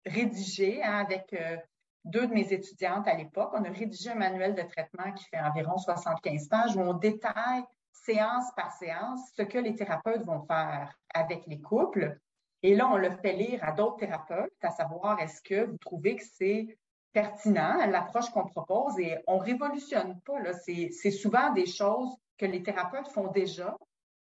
rédigé 0.07 0.83
hein, 0.83 1.05
avec 1.05 1.33
euh, 1.33 1.57
deux 2.05 2.27
de 2.27 2.33
mes 2.33 2.53
étudiantes 2.53 3.07
à 3.07 3.15
l'époque, 3.15 3.51
on 3.53 3.65
a 3.65 3.71
rédigé 3.71 4.11
un 4.11 4.17
manuel 4.17 4.55
de 4.55 4.63
traitement 4.63 5.13
qui 5.13 5.25
fait 5.25 5.41
environ 5.41 5.77
75 5.79 6.49
pages 6.49 6.77
où 6.77 6.81
on 6.81 6.95
détaille 6.95 7.65
séance 7.93 8.51
par 8.57 8.73
séance 8.73 9.21
ce 9.37 9.43
que 9.43 9.59
les 9.59 9.75
thérapeutes 9.75 10.25
vont 10.25 10.45
faire 10.47 10.97
avec 11.15 11.47
les 11.47 11.61
couples. 11.61 12.19
Et 12.63 12.75
là, 12.75 12.89
on 12.89 12.97
le 12.97 13.11
fait 13.11 13.33
lire 13.33 13.63
à 13.65 13.73
d'autres 13.73 13.97
thérapeutes, 13.97 14.53
à 14.63 14.71
savoir 14.71 15.21
est-ce 15.21 15.43
que 15.43 15.67
vous 15.67 15.79
trouvez 15.79 16.17
que 16.17 16.25
c'est 16.25 16.79
pertinent, 17.13 17.85
l'approche 17.87 18.31
qu'on 18.31 18.47
propose, 18.47 18.99
et 18.99 19.19
on 19.27 19.39
révolutionne 19.39 20.21
pas. 20.23 20.39
C'est 20.55 21.11
souvent 21.11 21.53
des 21.53 21.67
choses 21.67 22.17
que 22.39 22.47
les 22.47 22.63
thérapeutes 22.63 23.09
font 23.09 23.29
déjà, 23.29 23.77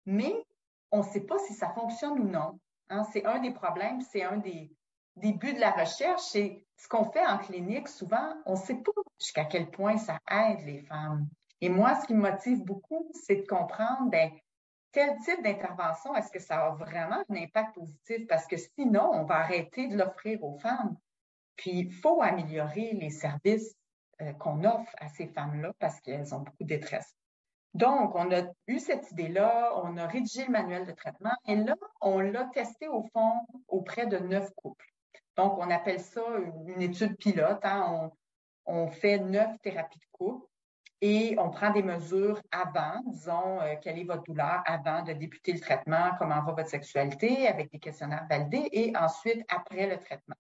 mais 0.07 0.35
on 0.91 0.99
ne 0.99 1.03
sait 1.03 1.27
pas 1.27 1.39
si 1.39 1.53
ça 1.53 1.69
fonctionne 1.71 2.19
ou 2.21 2.29
non. 2.29 2.59
Hein. 2.89 3.05
C'est 3.13 3.25
un 3.27 3.41
des 3.41 3.53
problèmes, 3.53 4.01
c'est 4.01 4.23
un 4.23 4.39
des, 4.39 4.73
des 5.17 5.33
buts 5.33 5.53
de 5.53 5.61
la 5.61 5.73
recherche. 5.73 6.23
C'est 6.23 6.65
ce 6.77 6.89
qu'on 6.89 7.11
fait 7.11 7.27
en 7.27 7.39
clinique, 7.39 7.89
souvent, 7.89 8.35
on 8.47 8.53
ne 8.53 8.59
sait 8.59 8.77
pas 8.77 8.93
jusqu'à 9.21 9.45
quel 9.45 9.71
point 9.71 9.99
ça 9.99 10.19
aide 10.31 10.65
les 10.65 10.81
femmes. 10.83 11.29
Et 11.61 11.69
moi, 11.69 11.97
ce 11.97 12.07
qui 12.07 12.15
me 12.15 12.21
motive 12.21 12.65
beaucoup, 12.65 13.11
c'est 13.15 13.37
de 13.37 13.47
comprendre, 13.47 14.11
ben, 14.11 14.31
quel 14.93 15.17
type 15.19 15.43
d'intervention 15.43 16.15
est-ce 16.15 16.31
que 16.31 16.39
ça 16.39 16.67
a 16.67 16.71
vraiment 16.71 17.23
un 17.29 17.37
impact 17.37 17.75
positif? 17.75 18.27
Parce 18.27 18.47
que 18.47 18.57
sinon, 18.57 19.11
on 19.13 19.25
va 19.25 19.37
arrêter 19.37 19.89
de 19.89 19.97
l'offrir 19.97 20.43
aux 20.43 20.59
femmes. 20.59 20.97
Puis, 21.57 21.73
il 21.73 21.93
faut 21.93 22.23
améliorer 22.23 22.93
les 22.93 23.11
services 23.11 23.75
euh, 24.23 24.33
qu'on 24.35 24.65
offre 24.65 24.93
à 24.99 25.09
ces 25.09 25.27
femmes-là 25.27 25.73
parce 25.79 26.01
qu'elles 26.01 26.35
ont 26.35 26.41
beaucoup 26.41 26.63
de 26.63 26.69
détresse. 26.69 27.15
Donc, 27.75 28.15
on 28.15 28.33
a 28.33 28.43
eu 28.67 28.79
cette 28.79 29.11
idée-là, 29.11 29.73
on 29.77 29.97
a 29.97 30.07
rédigé 30.07 30.47
le 30.47 30.53
manuel 30.53 30.87
de 30.87 30.93
traitement 30.93 31.35
et 31.47 31.55
là, 31.55 31.75
on 32.01 32.19
l'a 32.21 32.47
testé 32.47 32.89
au 32.89 33.03
fond 33.13 33.35
auprès 33.69 34.07
de 34.07 34.19
neuf 34.19 34.51
couples. 34.55 34.87
Donc, 35.37 35.59
on 35.59 35.71
appelle 35.71 36.01
ça 36.01 36.23
une 36.67 36.83
étude 36.83 37.17
pilote. 37.17 37.61
Hein. 37.63 38.11
On, 38.67 38.75
on, 38.75 38.89
fait 38.89 39.19
neuf 39.19 39.61
thérapies 39.61 39.99
de 39.99 40.07
couple 40.11 40.47
et 41.01 41.37
on 41.39 41.51
prend 41.51 41.71
des 41.71 41.83
mesures 41.83 42.41
avant, 42.51 43.01
disons, 43.07 43.61
euh, 43.61 43.75
quelle 43.81 43.99
est 43.99 44.05
votre 44.05 44.25
douleur 44.25 44.63
avant 44.67 45.03
de 45.03 45.13
débuter 45.13 45.53
le 45.53 45.61
traitement, 45.61 46.11
comment 46.19 46.43
va 46.43 46.53
votre 46.53 46.69
sexualité 46.69 47.47
avec 47.47 47.71
des 47.71 47.79
questionnaires 47.79 48.27
validés 48.29 48.69
et 48.73 48.97
ensuite 48.97 49.45
après 49.49 49.87
le 49.87 49.99
traitement. 49.99 50.37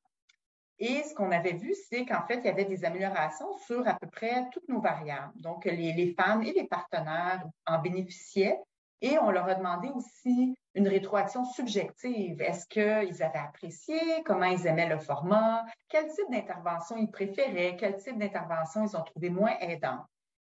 Et 0.81 1.03
ce 1.03 1.15
qu'on 1.15 1.33
avait 1.33 1.55
vu, 1.55 1.75
c'est 1.89 2.05
qu'en 2.05 2.25
fait, 2.27 2.39
il 2.39 2.45
y 2.45 2.49
avait 2.49 2.65
des 2.65 2.85
améliorations 2.85 3.53
sur 3.67 3.87
à 3.87 3.95
peu 3.95 4.07
près 4.07 4.49
toutes 4.53 4.69
nos 4.69 4.81
variables. 4.81 5.33
Donc, 5.41 5.65
les, 5.65 5.93
les 5.93 6.15
femmes 6.15 6.43
et 6.43 6.53
les 6.53 6.69
partenaires 6.69 7.45
en 7.67 7.79
bénéficiaient 7.79 8.59
et 9.01 9.19
on 9.19 9.31
leur 9.31 9.49
a 9.49 9.55
demandé 9.55 9.89
aussi 9.91 10.57
une 10.75 10.89
rétroaction 10.89 11.45
subjective. 11.45 12.41
Est-ce 12.41 12.67
qu'ils 12.67 13.23
avaient 13.23 13.39
apprécié? 13.39 13.99
Comment 14.25 14.47
ils 14.47 14.67
aimaient 14.67 14.89
le 14.89 14.99
format? 14.99 15.65
Quel 15.89 16.09
type 16.09 16.31
d'intervention 16.31 16.97
ils 16.97 17.11
préféraient? 17.11 17.77
Quel 17.79 17.97
type 17.97 18.19
d'intervention 18.19 18.85
ils 18.85 18.97
ont 18.97 19.03
trouvé 19.03 19.31
moins 19.31 19.57
aidant? 19.61 20.05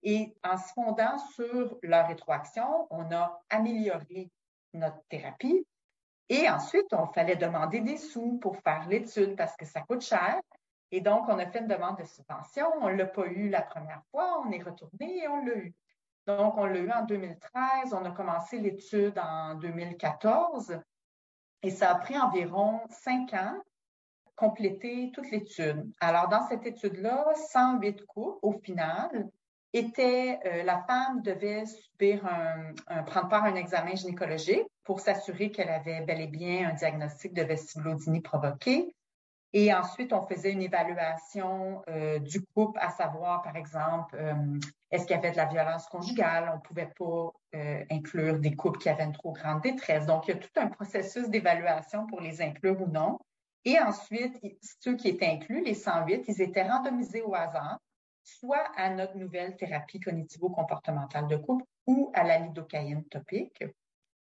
Et 0.09 0.37
en 0.45 0.57
se 0.57 0.73
fondant 0.73 1.19
sur 1.35 1.79
leur 1.83 2.07
rétroaction, 2.07 2.87
on 2.91 3.11
a 3.11 3.43
amélioré 3.51 4.31
notre 4.73 5.03
thérapie. 5.09 5.67
Et 6.29 6.49
ensuite, 6.49 6.93
on 6.93 7.09
fallait 7.09 7.35
demander 7.35 7.81
des 7.81 7.97
sous 7.97 8.39
pour 8.39 8.57
faire 8.59 8.87
l'étude 8.89 9.35
parce 9.35 9.57
que 9.57 9.65
ça 9.65 9.81
coûte 9.81 10.03
cher. 10.03 10.41
Et 10.93 11.01
donc, 11.01 11.29
on 11.29 11.37
a 11.41 11.47
fait 11.47 11.59
une 11.59 11.67
demande 11.67 11.99
de 11.99 12.05
subvention. 12.05 12.69
On 12.81 12.89
ne 12.89 12.95
l'a 12.95 13.07
pas 13.07 13.27
eu 13.27 13.49
la 13.49 13.63
première 13.63 14.01
fois. 14.13 14.41
On 14.47 14.53
est 14.53 14.63
retourné 14.63 15.25
et 15.25 15.27
on 15.27 15.45
l'a 15.45 15.57
eu. 15.57 15.75
Donc, 16.29 16.57
on 16.57 16.67
l'a 16.67 16.79
eu 16.79 16.93
en 16.93 17.03
2013. 17.03 17.93
On 17.93 18.05
a 18.05 18.13
commencé 18.13 18.61
l'étude 18.61 19.19
en 19.19 19.57
2014. 19.57 20.79
Et 21.65 21.71
ça 21.71 21.91
a 21.91 21.95
pris 21.97 22.17
environ 22.17 22.79
cinq 22.91 23.35
ans 23.35 23.61
compléter 24.37 25.11
toute 25.13 25.33
l'étude. 25.33 25.91
Alors, 25.99 26.29
dans 26.29 26.47
cette 26.47 26.65
étude-là, 26.65 27.27
108 27.51 28.07
couples 28.07 28.39
au 28.43 28.53
final 28.53 29.29
était 29.77 30.39
euh, 30.47 30.63
la 30.63 30.83
femme 30.83 31.23
devait 31.23 31.65
prendre 33.07 33.29
part 33.29 33.45
à 33.45 33.49
un 33.49 33.55
examen 33.55 33.95
gynécologique 33.95 34.67
pour 34.85 35.01
s'assurer 35.01 35.51
qu'elle 35.51 35.69
avait 35.69 36.03
bel 36.03 36.21
et 36.21 36.27
bien 36.27 36.71
un 36.71 36.75
diagnostic 36.75 37.35
de 37.35 37.43
vestibulodynie 37.43 38.21
provoquée. 38.21 38.95
Et 39.53 39.73
ensuite, 39.73 40.13
on 40.13 40.27
faisait 40.27 40.53
une 40.53 40.61
évaluation 40.61 41.83
euh, 41.89 42.19
du 42.19 42.45
couple, 42.55 42.79
à 42.83 42.91
savoir, 42.91 43.43
par 43.43 43.57
exemple, 43.57 44.15
euh, 44.19 44.35
est-ce 44.91 45.07
qu'il 45.07 45.17
y 45.17 45.19
avait 45.19 45.31
de 45.31 45.37
la 45.37 45.47
violence 45.47 45.87
conjugale? 45.87 46.51
On 46.53 46.57
ne 46.57 46.61
pouvait 46.61 46.93
pas 46.99 47.33
inclure 47.91 48.39
des 48.39 48.55
couples 48.55 48.79
qui 48.79 48.91
avaient 48.91 49.05
une 49.05 49.13
trop 49.13 49.33
grande 49.33 49.63
détresse. 49.63 50.05
Donc, 50.05 50.29
il 50.29 50.35
y 50.35 50.35
a 50.35 50.41
tout 50.41 50.51
un 50.57 50.67
processus 50.67 51.31
d'évaluation 51.31 52.07
pour 52.07 52.21
les 52.21 52.43
inclure 52.43 52.81
ou 52.83 52.87
non. 52.87 53.19
Et 53.65 53.81
ensuite, 53.81 54.39
ceux 54.81 54.95
qui 54.95 55.09
étaient 55.09 55.27
inclus, 55.27 55.65
les 55.65 55.75
108, 55.75 56.25
ils 56.29 56.43
étaient 56.43 56.63
randomisés 56.63 57.23
au 57.23 57.35
hasard 57.35 57.79
soit 58.27 58.71
à 58.77 58.91
notre 58.91 59.17
nouvelle 59.17 59.57
thérapie 59.57 60.01
cognitivo-comportementale 60.01 61.29
de 61.29 61.37
couple 61.37 61.65
ou 61.87 62.11
à 62.13 62.25
la 62.25 62.39
lidocaïne 62.39 63.05
topique. 63.05 63.65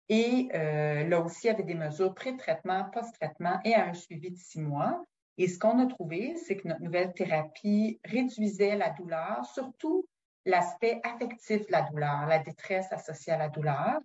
Et 0.08 0.50
euh, 0.54 1.04
là 1.08 1.20
aussi, 1.20 1.46
il 1.46 1.46
y 1.46 1.50
avait 1.50 1.62
des 1.62 1.74
mesures 1.74 2.12
pré-traitement, 2.12 2.90
post-traitement 2.90 3.60
et 3.64 3.74
à 3.74 3.86
un 3.86 3.94
suivi 3.94 4.30
de 4.30 4.36
six 4.36 4.60
mois. 4.60 5.04
Et 5.38 5.48
ce 5.48 5.58
qu'on 5.58 5.78
a 5.78 5.86
trouvé, 5.86 6.36
c'est 6.36 6.56
que 6.56 6.68
notre 6.68 6.82
nouvelle 6.82 7.14
thérapie 7.14 8.00
réduisait 8.04 8.76
la 8.76 8.90
douleur, 8.90 9.46
surtout 9.46 10.06
l'aspect 10.44 11.00
affectif 11.04 11.66
de 11.66 11.72
la 11.72 11.82
douleur, 11.82 12.26
la 12.26 12.40
détresse 12.40 12.92
associée 12.92 13.32
à 13.32 13.38
la 13.38 13.48
douleur, 13.48 14.00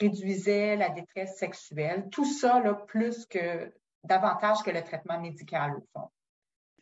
réduisait 0.00 0.76
la 0.76 0.88
détresse 0.88 1.36
sexuelle, 1.36 2.08
tout 2.10 2.24
ça 2.24 2.60
là, 2.60 2.74
plus 2.74 3.26
que 3.26 3.72
davantage 4.02 4.62
que 4.64 4.70
le 4.70 4.82
traitement 4.82 5.20
médical 5.20 5.76
au 5.76 5.86
fond 5.92 6.08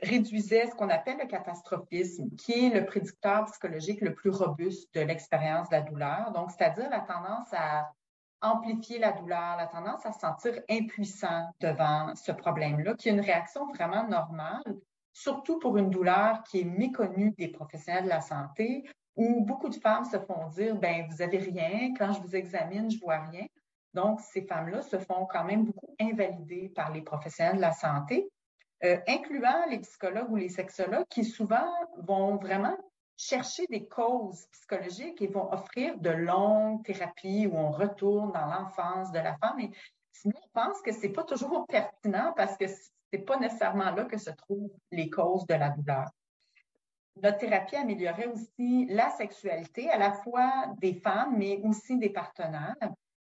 réduisait 0.03 0.67
ce 0.67 0.75
qu'on 0.75 0.89
appelle 0.89 1.19
le 1.19 1.27
catastrophisme, 1.27 2.31
qui 2.37 2.67
est 2.67 2.71
le 2.71 2.87
prédicteur 2.87 3.45
psychologique 3.47 4.01
le 4.01 4.15
plus 4.15 4.31
robuste 4.31 4.95
de 4.95 5.01
l'expérience 5.01 5.69
de 5.69 5.77
la 5.77 5.83
douleur. 5.83 6.33
Donc, 6.33 6.51
c'est-à-dire 6.51 6.89
la 6.91 7.01
tendance 7.01 7.53
à 7.53 7.91
amplifier 8.43 8.99
la 8.99 9.13
douleur, 9.13 9.57
la 9.57 9.67
tendance 9.67 10.07
à 10.07 10.13
se 10.13 10.21
sentir 10.21 10.61
impuissant 10.71 11.51
devant 11.61 12.15
ce 12.15 12.33
problème-là, 12.33 12.95
qui 12.95 13.09
est 13.09 13.13
une 13.13 13.21
réaction 13.21 13.67
vraiment 13.69 14.07
normale, 14.09 14.63
surtout 15.13 15.59
pour 15.59 15.77
une 15.77 15.91
douleur 15.91 16.43
qui 16.45 16.61
est 16.61 16.65
méconnue 16.65 17.33
des 17.33 17.49
professionnels 17.49 18.05
de 18.05 18.09
la 18.09 18.21
santé, 18.21 18.89
où 19.17 19.45
beaucoup 19.45 19.69
de 19.69 19.75
femmes 19.75 20.05
se 20.05 20.19
font 20.19 20.47
dire, 20.49 20.77
ben 20.77 21.07
vous 21.11 21.21
avez 21.21 21.39
rien, 21.39 21.93
quand 21.99 22.13
je 22.13 22.21
vous 22.21 22.35
examine, 22.35 22.91
je 22.91 22.99
vois 23.01 23.19
rien. 23.19 23.47
Donc, 23.93 24.21
ces 24.21 24.43
femmes-là 24.43 24.83
se 24.83 24.99
font 24.99 25.27
quand 25.27 25.45
même 25.45 25.65
beaucoup 25.65 25.95
invalider 26.01 26.69
par 26.71 26.93
les 26.93 27.03
professionnels 27.03 27.57
de 27.57 27.61
la 27.61 27.73
santé. 27.73 28.31
Euh, 28.83 28.99
incluant 29.07 29.67
les 29.69 29.79
psychologues 29.81 30.31
ou 30.31 30.37
les 30.37 30.49
sexologues 30.49 31.07
qui 31.11 31.25
souvent 31.25 31.71
vont 31.99 32.37
vraiment 32.37 32.77
chercher 33.15 33.67
des 33.69 33.87
causes 33.87 34.47
psychologiques 34.53 35.21
et 35.21 35.27
vont 35.27 35.53
offrir 35.53 35.99
de 35.99 36.09
longues 36.09 36.83
thérapies 36.83 37.47
où 37.47 37.57
on 37.57 37.71
retourne 37.71 38.33
dans 38.33 38.47
l'enfance 38.47 39.13
de 39.13 39.19
la 39.19 39.37
femme. 39.37 39.61
Et 39.61 39.71
sinon, 40.13 40.41
je 40.43 40.51
pense 40.55 40.81
que 40.81 40.93
c'est 40.93 41.11
pas 41.11 41.25
toujours 41.25 41.67
pertinent 41.69 42.33
parce 42.35 42.57
que 42.57 42.65
c'est 42.67 43.19
pas 43.19 43.39
nécessairement 43.39 43.91
là 43.91 44.05
que 44.05 44.17
se 44.17 44.31
trouvent 44.31 44.73
les 44.91 45.11
causes 45.11 45.47
de 45.47 45.55
la 45.55 45.69
douleur. 45.69 46.09
Notre 47.23 47.37
thérapie 47.37 47.77
améliorait 47.77 48.29
aussi 48.29 48.87
la 48.87 49.11
sexualité 49.11 49.91
à 49.91 49.99
la 49.99 50.13
fois 50.13 50.69
des 50.79 50.95
femmes, 50.95 51.37
mais 51.37 51.61
aussi 51.65 51.99
des 51.99 52.09
partenaires. 52.09 52.77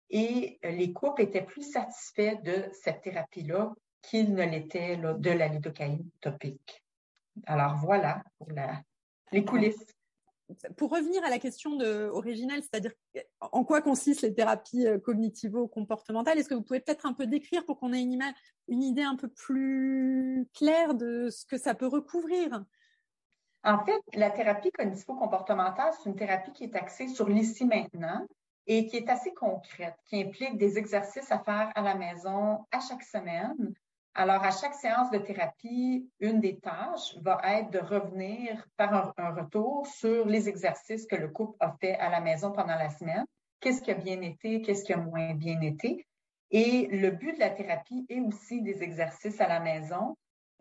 et 0.09 0.59
les 0.63 0.93
couples 0.95 1.23
étaient 1.23 1.45
plus 1.45 1.71
satisfaits 1.71 2.41
de 2.43 2.71
cette 2.73 3.03
thérapie-là 3.03 3.75
qu'ils 4.03 4.35
ne 4.35 4.45
l'étaient 4.45 4.97
de 4.97 5.31
la 5.31 5.49
lidocaïne 5.49 6.09
topique. 6.21 6.83
Alors 7.47 7.77
voilà 7.77 8.23
pour 8.39 8.49
les 9.33 9.45
coulisses. 9.45 9.87
Pour 10.77 10.91
revenir 10.91 11.25
à 11.25 11.31
la 11.31 11.39
question 11.39 11.77
de, 11.77 12.11
originelle, 12.13 12.63
c'est-à-dire 12.63 12.93
en 13.41 13.65
quoi 13.65 13.81
consistent 13.81 14.23
les 14.23 14.35
thérapies 14.35 14.87
euh, 14.87 14.99
cognitivo-comportementales, 14.99 16.39
est-ce 16.39 16.49
que 16.49 16.55
vous 16.55 16.63
pouvez 16.63 16.81
peut-être 16.81 17.07
un 17.07 17.15
peu 17.15 17.27
décrire 17.27 17.65
pour 17.65 17.79
qu'on 17.79 17.95
ait 17.95 18.03
une, 18.03 18.23
une 18.69 18.83
idée 18.83 19.03
un 19.03 19.17
peu 19.17 19.29
plus 19.29 20.47
claire 20.53 20.95
de 20.95 21.31
ce 21.31 21.47
que 21.47 21.57
ça 21.57 21.75
peut 21.75 21.87
recouvrir? 21.87 22.65
En 23.65 23.85
fait, 23.85 24.01
la 24.13 24.31
thérapie 24.31 24.73
cognitivo-comportementale, 24.73 25.93
c'est 25.97 26.11
une 26.11 26.17
thérapie 26.17 26.53
qui 26.53 26.65
est 26.65 26.77
axée 26.77 27.09
sur 27.09 27.29
l'ici 27.29 27.65
maintenant 27.65 28.27
et 28.67 28.87
qui 28.87 28.97
est 28.97 29.09
assez 29.09 29.33
concrète, 29.33 29.97
qui 30.05 30.21
implique 30.21 30.59
des 30.59 30.79
exercices 30.79 31.31
à 31.33 31.39
faire 31.39 31.71
à 31.75 31.81
la 31.81 31.95
maison 31.95 32.67
à 32.73 32.81
chaque 32.81 33.03
semaine 33.03 33.73
alors, 34.15 34.45
à 34.45 34.51
chaque 34.51 34.75
séance 34.75 35.11
de 35.11 35.19
thérapie, 35.19 36.07
une 36.21 36.41
des 36.41 36.59
tâches 36.59 37.17
va 37.23 37.41
être 37.45 37.71
de 37.71 37.79
revenir 37.79 38.67
par 38.77 39.15
un, 39.17 39.31
retour 39.31 39.87
sur 39.87 40.27
les 40.27 40.51
exercices 40.51 41.07
que 41.07 41.17
le 41.17 41.29
couple 41.29 41.57
a 41.61 41.75
fait 41.81 41.95
à 41.95 42.11
la 42.11 42.21
maison 42.21 42.53
pendant 42.53 42.75
la 42.75 42.91
semaine. 42.91 43.25
Qu'est-ce 43.61 43.81
qui 43.81 43.91
a 43.91 43.95
bien 43.95 44.21
été, 44.21 44.61
qu'est-ce 44.61 44.85
qui 44.85 44.93
a 44.93 44.99
moins 44.99 45.33
bien 45.35 45.59
été. 45.63 46.07
Et 46.51 46.89
le 46.89 47.11
but 47.11 47.33
de 47.33 47.41
la 47.41 47.49
thérapie 47.49 48.05
et 48.11 48.21
aussi 48.21 48.61
des 48.61 48.83
exercices 48.83 49.41
à 49.41 49.49
la 49.49 49.61
maison, 49.61 50.15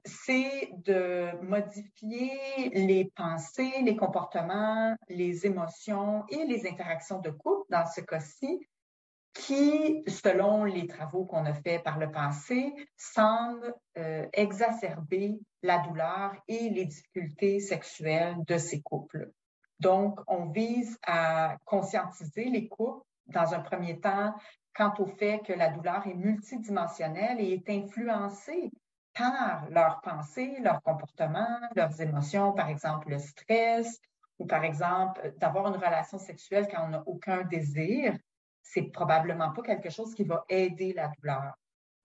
c'est 0.06 0.72
de 0.86 1.38
modifier 1.44 2.70
les 2.74 3.12
pensées, 3.14 3.82
les 3.84 3.98
comportements, 3.98 4.96
les 5.10 5.46
émotions 5.46 6.24
et 6.30 6.46
les 6.46 6.66
interactions 6.66 7.20
de 7.20 7.32
couple, 7.32 7.66
dans 7.70 7.86
ce 7.86 8.00
cas-ci, 8.00 8.66
qui, 9.34 10.04
selon 10.08 10.66
les 10.66 10.88
travaux 10.88 11.26
qu'on 11.26 11.46
a 11.46 11.54
faits 11.54 11.84
par 11.84 12.00
le 12.00 12.12
passé, 12.12 12.74
semble 12.98 13.74
euh, 13.98 14.28
exacerber 14.34 15.40
la 15.64 15.80
douleur 15.80 16.34
et 16.48 16.70
les 16.70 16.86
difficultés 16.86 17.60
sexuelles 17.60 18.36
de 18.46 18.58
ces 18.58 18.82
couples. 18.82 19.32
Donc, 19.80 20.20
on 20.28 20.46
vise 20.46 20.98
à 21.06 21.58
conscientiser 21.66 22.46
les 22.46 22.68
couples 22.68 23.06
dans 23.28 23.54
un 23.54 23.60
premier 23.60 24.00
temps 24.00 24.34
quant 24.76 24.94
au 25.00 25.06
fait 25.06 25.40
que 25.46 25.54
la 25.54 25.70
douleur 25.70 26.06
est 26.08 26.14
multidimensionnelle 26.14 27.40
et 27.40 27.54
est 27.54 27.70
influencée 27.70 28.72
par 29.14 29.70
leurs 29.70 30.02
pensées, 30.02 30.58
leurs 30.62 30.82
comportements, 30.82 31.60
leurs 31.76 32.00
émotions, 32.00 32.54
par 32.54 32.70
exemple 32.70 33.10
le 33.10 33.20
stress, 33.20 34.00
ou 34.40 34.46
par 34.46 34.64
exemple 34.64 35.34
d'avoir 35.38 35.68
une 35.68 35.76
relation 35.76 36.18
sexuelle 36.18 36.68
quand 36.72 36.86
on 36.86 36.90
n'a 36.90 37.04
aucun 37.06 37.44
désir, 37.44 38.18
c'est 38.62 38.92
probablement 38.92 39.52
pas 39.52 39.62
quelque 39.62 39.90
chose 39.90 40.14
qui 40.14 40.24
va 40.24 40.46
aider 40.50 40.94
la 40.94 41.10
douleur. 41.10 41.54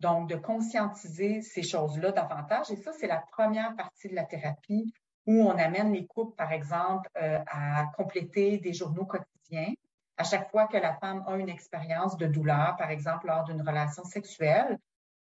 Donc, 0.01 0.29
de 0.29 0.37
conscientiser 0.37 1.41
ces 1.41 1.63
choses-là 1.63 2.13
davantage. 2.13 2.71
Et 2.71 2.77
ça, 2.77 2.93
c'est 2.93 3.07
la 3.07 3.25
première 3.33 3.75
partie 3.77 4.09
de 4.09 4.15
la 4.15 4.25
thérapie 4.25 4.93
où 5.27 5.41
on 5.41 5.57
amène 5.59 5.93
les 5.93 6.07
couples, 6.07 6.37
par 6.37 6.53
exemple, 6.53 7.09
euh, 7.21 7.39
à 7.47 7.87
compléter 7.97 8.59
des 8.59 8.73
journaux 8.73 9.07
quotidiens. 9.07 9.73
À 10.19 10.25
chaque 10.25 10.51
fois 10.51 10.67
que 10.67 10.77
la 10.77 10.95
femme 10.95 11.25
a 11.27 11.37
une 11.37 11.49
expérience 11.49 12.17
de 12.17 12.27
douleur, 12.27 12.77
par 12.77 12.91
exemple 12.91 13.27
lors 13.27 13.45
d'une 13.45 13.61
relation 13.61 14.05
sexuelle, 14.05 14.79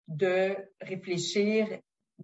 de 0.09 0.57
réfléchir 0.81 1.79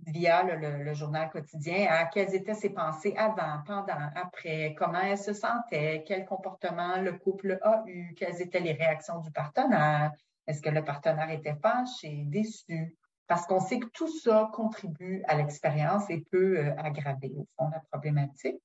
via 0.07 0.43
le, 0.43 0.95
journal 0.95 1.31
quotidien 1.31 1.87
à 1.91 2.07
quelles 2.07 2.35
étaient 2.35 2.55
ses 2.55 2.71
pensées 2.71 3.15
avant, 3.17 3.63
pendant, 3.67 4.11
après, 4.15 4.75
comment 4.79 5.01
elle 5.01 5.19
se 5.19 5.33
sentait, 5.33 6.05
quel 6.07 6.25
comportement 6.25 7.01
le 7.01 7.15
couple 7.15 7.59
a 7.63 7.83
eu, 7.87 8.15
quelles 8.15 8.41
étaient 8.41 8.61
les 8.61 8.73
réactions 8.73 9.19
du 9.21 9.31
partenaire, 9.31 10.13
est-ce 10.47 10.63
que 10.63 10.71
le 10.71 10.85
partenaire 10.85 11.31
était 11.31 11.57
fâché, 11.57 12.25
déçu, 12.27 12.97
parce 13.27 13.47
qu'on 13.47 13.61
sait 13.61 13.81
que 13.81 13.89
tout 13.89 14.09
ça 14.09 14.51
contribue 14.53 15.23
à 15.27 15.37
l'expérience 15.37 16.09
et 16.11 16.25
peut 16.31 16.59
euh, 16.59 16.75
aggraver 16.77 17.33
au 17.37 17.47
fond 17.57 17.69
la 17.71 17.81
problématique. 17.91 18.61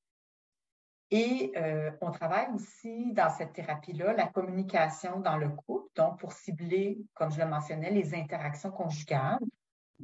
Et 1.10 1.52
euh, 1.58 1.92
on 2.00 2.12
travaille 2.12 2.48
aussi 2.54 3.12
dans 3.12 3.30
cette 3.30 3.54
thérapie-là 3.54 4.14
la 4.14 4.28
communication 4.28 5.20
dans 5.20 5.36
le 5.36 5.50
couple, 5.50 5.90
donc 5.96 6.20
pour 6.20 6.32
cibler, 6.32 7.00
comme 7.14 7.32
je 7.32 7.40
le 7.40 7.48
mentionnais, 7.48 7.90
les 7.90 8.16
interactions 8.16 8.72
conjugales 8.72 9.40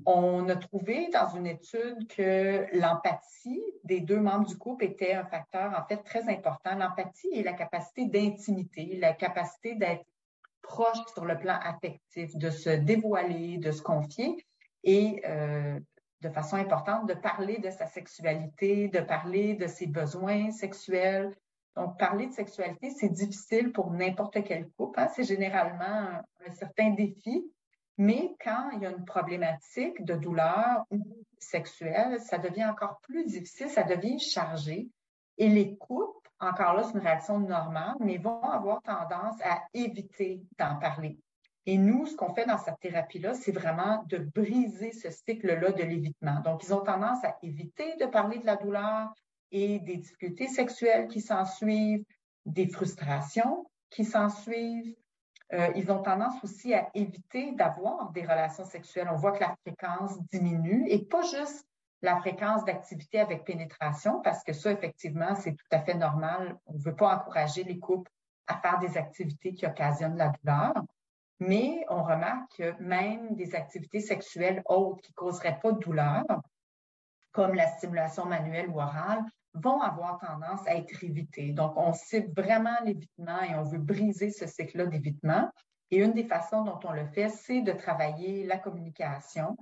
on 0.06 0.48
a 0.50 0.56
trouvé 0.56 1.10
dans 1.12 1.30
une 1.36 1.48
étude 1.48 2.08
que 2.08 2.66
l'empathie 2.78 3.64
des 3.84 4.02
deux 4.02 4.20
membres 4.20 4.48
du 4.48 4.58
couple 4.58 4.86
était 4.86 5.14
un 5.14 5.26
facteur 5.26 5.74
en 5.78 5.86
fait 5.88 5.98
très 6.04 6.30
important. 6.30 6.76
L'empathie 6.76 7.30
et 7.32 7.44
la 7.44 7.54
capacité 7.54 8.06
d'intimité, 8.06 8.98
la 9.00 9.14
capacité 9.14 9.76
d'être 9.76 10.06
proche 10.62 10.98
sur 11.14 11.26
le 11.26 11.38
plan 11.38 11.58
affectif, 11.62 12.36
de 12.36 12.50
se 12.50 12.70
dévoiler, 12.70 13.58
de 13.58 13.72
se 13.72 13.82
confier 13.82 14.46
et 14.84 15.22
euh, 15.26 15.80
de 16.22 16.30
façon 16.30 16.58
importante 16.58 17.08
de 17.08 17.14
parler 17.14 17.60
de 17.60 17.70
sa 17.70 17.86
sexualité, 17.86 18.90
de 18.90 19.00
parler 19.00 19.56
de 19.56 19.68
ses 19.68 19.88
besoins 19.88 20.52
sexuels. 20.52 21.36
Donc, 21.76 21.98
parler 22.00 22.28
de 22.28 22.34
sexualité, 22.34 22.90
c'est 22.90 23.10
difficile 23.10 23.72
pour 23.72 23.92
n'importe 23.92 24.44
quel 24.44 24.68
couple. 24.70 25.00
Hein. 25.00 25.08
C'est 25.16 25.24
généralement 25.24 26.22
un 26.46 26.52
certain 26.52 26.90
défi 26.90 27.46
mais 27.98 28.36
quand 28.44 28.70
il 28.72 28.82
y 28.82 28.86
a 28.86 28.92
une 28.92 29.06
problématique 29.06 30.04
de 30.06 30.16
douleur 30.16 30.86
sexuelle, 31.40 32.20
ça 32.20 32.38
devient 32.38 32.66
encore 32.66 33.00
plus 33.02 33.26
difficile, 33.26 33.70
ça 33.70 33.84
devient 33.84 34.20
chargé. 34.20 34.88
Et 35.38 35.50
les 35.50 35.76
couples, 35.78 36.30
encore 36.40 36.74
là, 36.74 36.84
c'est 36.84 36.94
une 36.94 37.00
réaction 37.00 37.40
normale, 37.40 37.96
mais 38.00 38.18
vont 38.18 38.44
avoir 38.44 38.82
tendance 38.84 39.42
à 39.44 39.64
éviter 39.74 40.44
d'en 40.60 40.78
parler. 40.78 41.18
Et 41.66 41.78
nous, 41.78 42.06
ce 42.06 42.16
qu'on 42.16 42.34
fait 42.34 42.46
dans 42.46 42.58
cette 42.58 42.80
thérapie-là, 42.80 43.34
c'est 43.34 43.52
vraiment 43.52 44.04
de 44.08 44.20
briser 44.20 44.92
ce 44.94 45.10
cycle-là 45.10 45.72
de 45.72 45.84
l'évitement. 45.84 46.40
Donc, 46.42 46.64
ils 46.64 46.74
ont 46.74 46.82
tendance 46.82 47.24
à 47.26 47.38
éviter 47.42 47.96
de 47.98 48.06
parler 48.06 48.40
de 48.40 48.46
la 48.46 48.56
douleur 48.56 49.10
et 49.52 49.80
des 49.80 49.98
difficultés 49.98 50.48
sexuelles 50.48 51.08
qui 51.08 51.20
s'en 51.20 51.46
suivent, 51.46 52.06
des 52.46 52.68
frustrations 52.68 53.66
qui 53.90 54.06
s'en 54.06 54.30
suivent, 54.30 54.96
euh, 55.54 55.72
ils 55.76 55.92
ont 55.92 56.02
tendance 56.02 56.44
aussi 56.44 56.74
à 56.74 56.90
éviter 56.94 57.54
d'avoir 57.54 58.12
des 58.12 58.24
relations 58.24 58.66
sexuelles. 58.66 59.08
On 59.12 59.16
voit 59.16 59.32
que 59.32 59.40
la 59.40 59.56
fréquence 59.62 60.20
diminue 60.32 60.86
et 60.90 61.06
pas 61.06 61.22
juste 61.22 61.66
la 62.02 62.18
fréquence 62.18 62.64
d'activité 62.66 63.20
avec 63.20 63.44
pénétration, 63.44 64.22
parce 64.22 64.44
que 64.44 64.54
ça, 64.54 64.72
effectivement, 64.72 65.36
c'est 65.36 65.56
tout 65.56 65.66
à 65.72 65.80
fait 65.80 65.96
normal. 65.96 66.58
On 66.68 66.74
ne 66.74 66.80
veut 66.80 66.96
pas 66.96 67.16
encourager 67.16 67.64
les 67.64 67.80
couples 67.80 68.12
à 68.46 68.58
faire 68.58 68.80
des 68.80 68.98
activités 68.98 69.54
qui 69.54 69.66
occasionnent 69.66 70.18
la 70.18 70.30
douleur, 70.30 70.74
mais 71.40 71.86
on 71.90 72.04
remarque 72.04 72.58
que 72.58 72.82
même 72.82 73.36
des 73.36 73.56
activités 73.56 74.00
sexuelles 74.00 74.62
autres 74.66 75.02
qui 75.02 75.12
ne 75.12 75.16
causeraient 75.16 75.60
pas 75.60 75.72
de 75.72 75.80
douleur, 75.80 76.24
comme 77.32 77.54
la 77.54 77.68
stimulation 77.68 78.26
manuelle 78.26 78.70
ou 78.70 78.80
orale, 78.80 79.24
vont 79.62 79.82
avoir 79.82 80.20
tendance 80.20 80.66
à 80.68 80.76
être 80.76 81.04
évitées. 81.04 81.52
Donc, 81.52 81.74
on 81.76 81.94
cible 81.94 82.32
vraiment 82.40 82.76
l'évitement 82.84 83.42
et 83.42 83.56
on 83.56 83.64
veut 83.64 83.80
briser 83.80 84.32
ce 84.32 84.48
cycle-là 84.48 84.86
d'évitement. 84.88 85.50
Et 85.92 85.98
une 85.98 86.14
des 86.14 86.26
façons 86.26 86.64
dont 86.64 86.80
on 86.84 86.92
le 86.92 87.06
fait, 87.08 87.30
c'est 87.30 87.62
de 87.62 87.72
travailler 87.72 88.46
la 88.46 88.58
communication. 88.58 89.58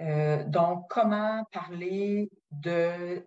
Euh, 0.00 0.44
donc, 0.44 0.88
comment 0.88 1.44
parler 1.52 2.30
de, 2.50 3.26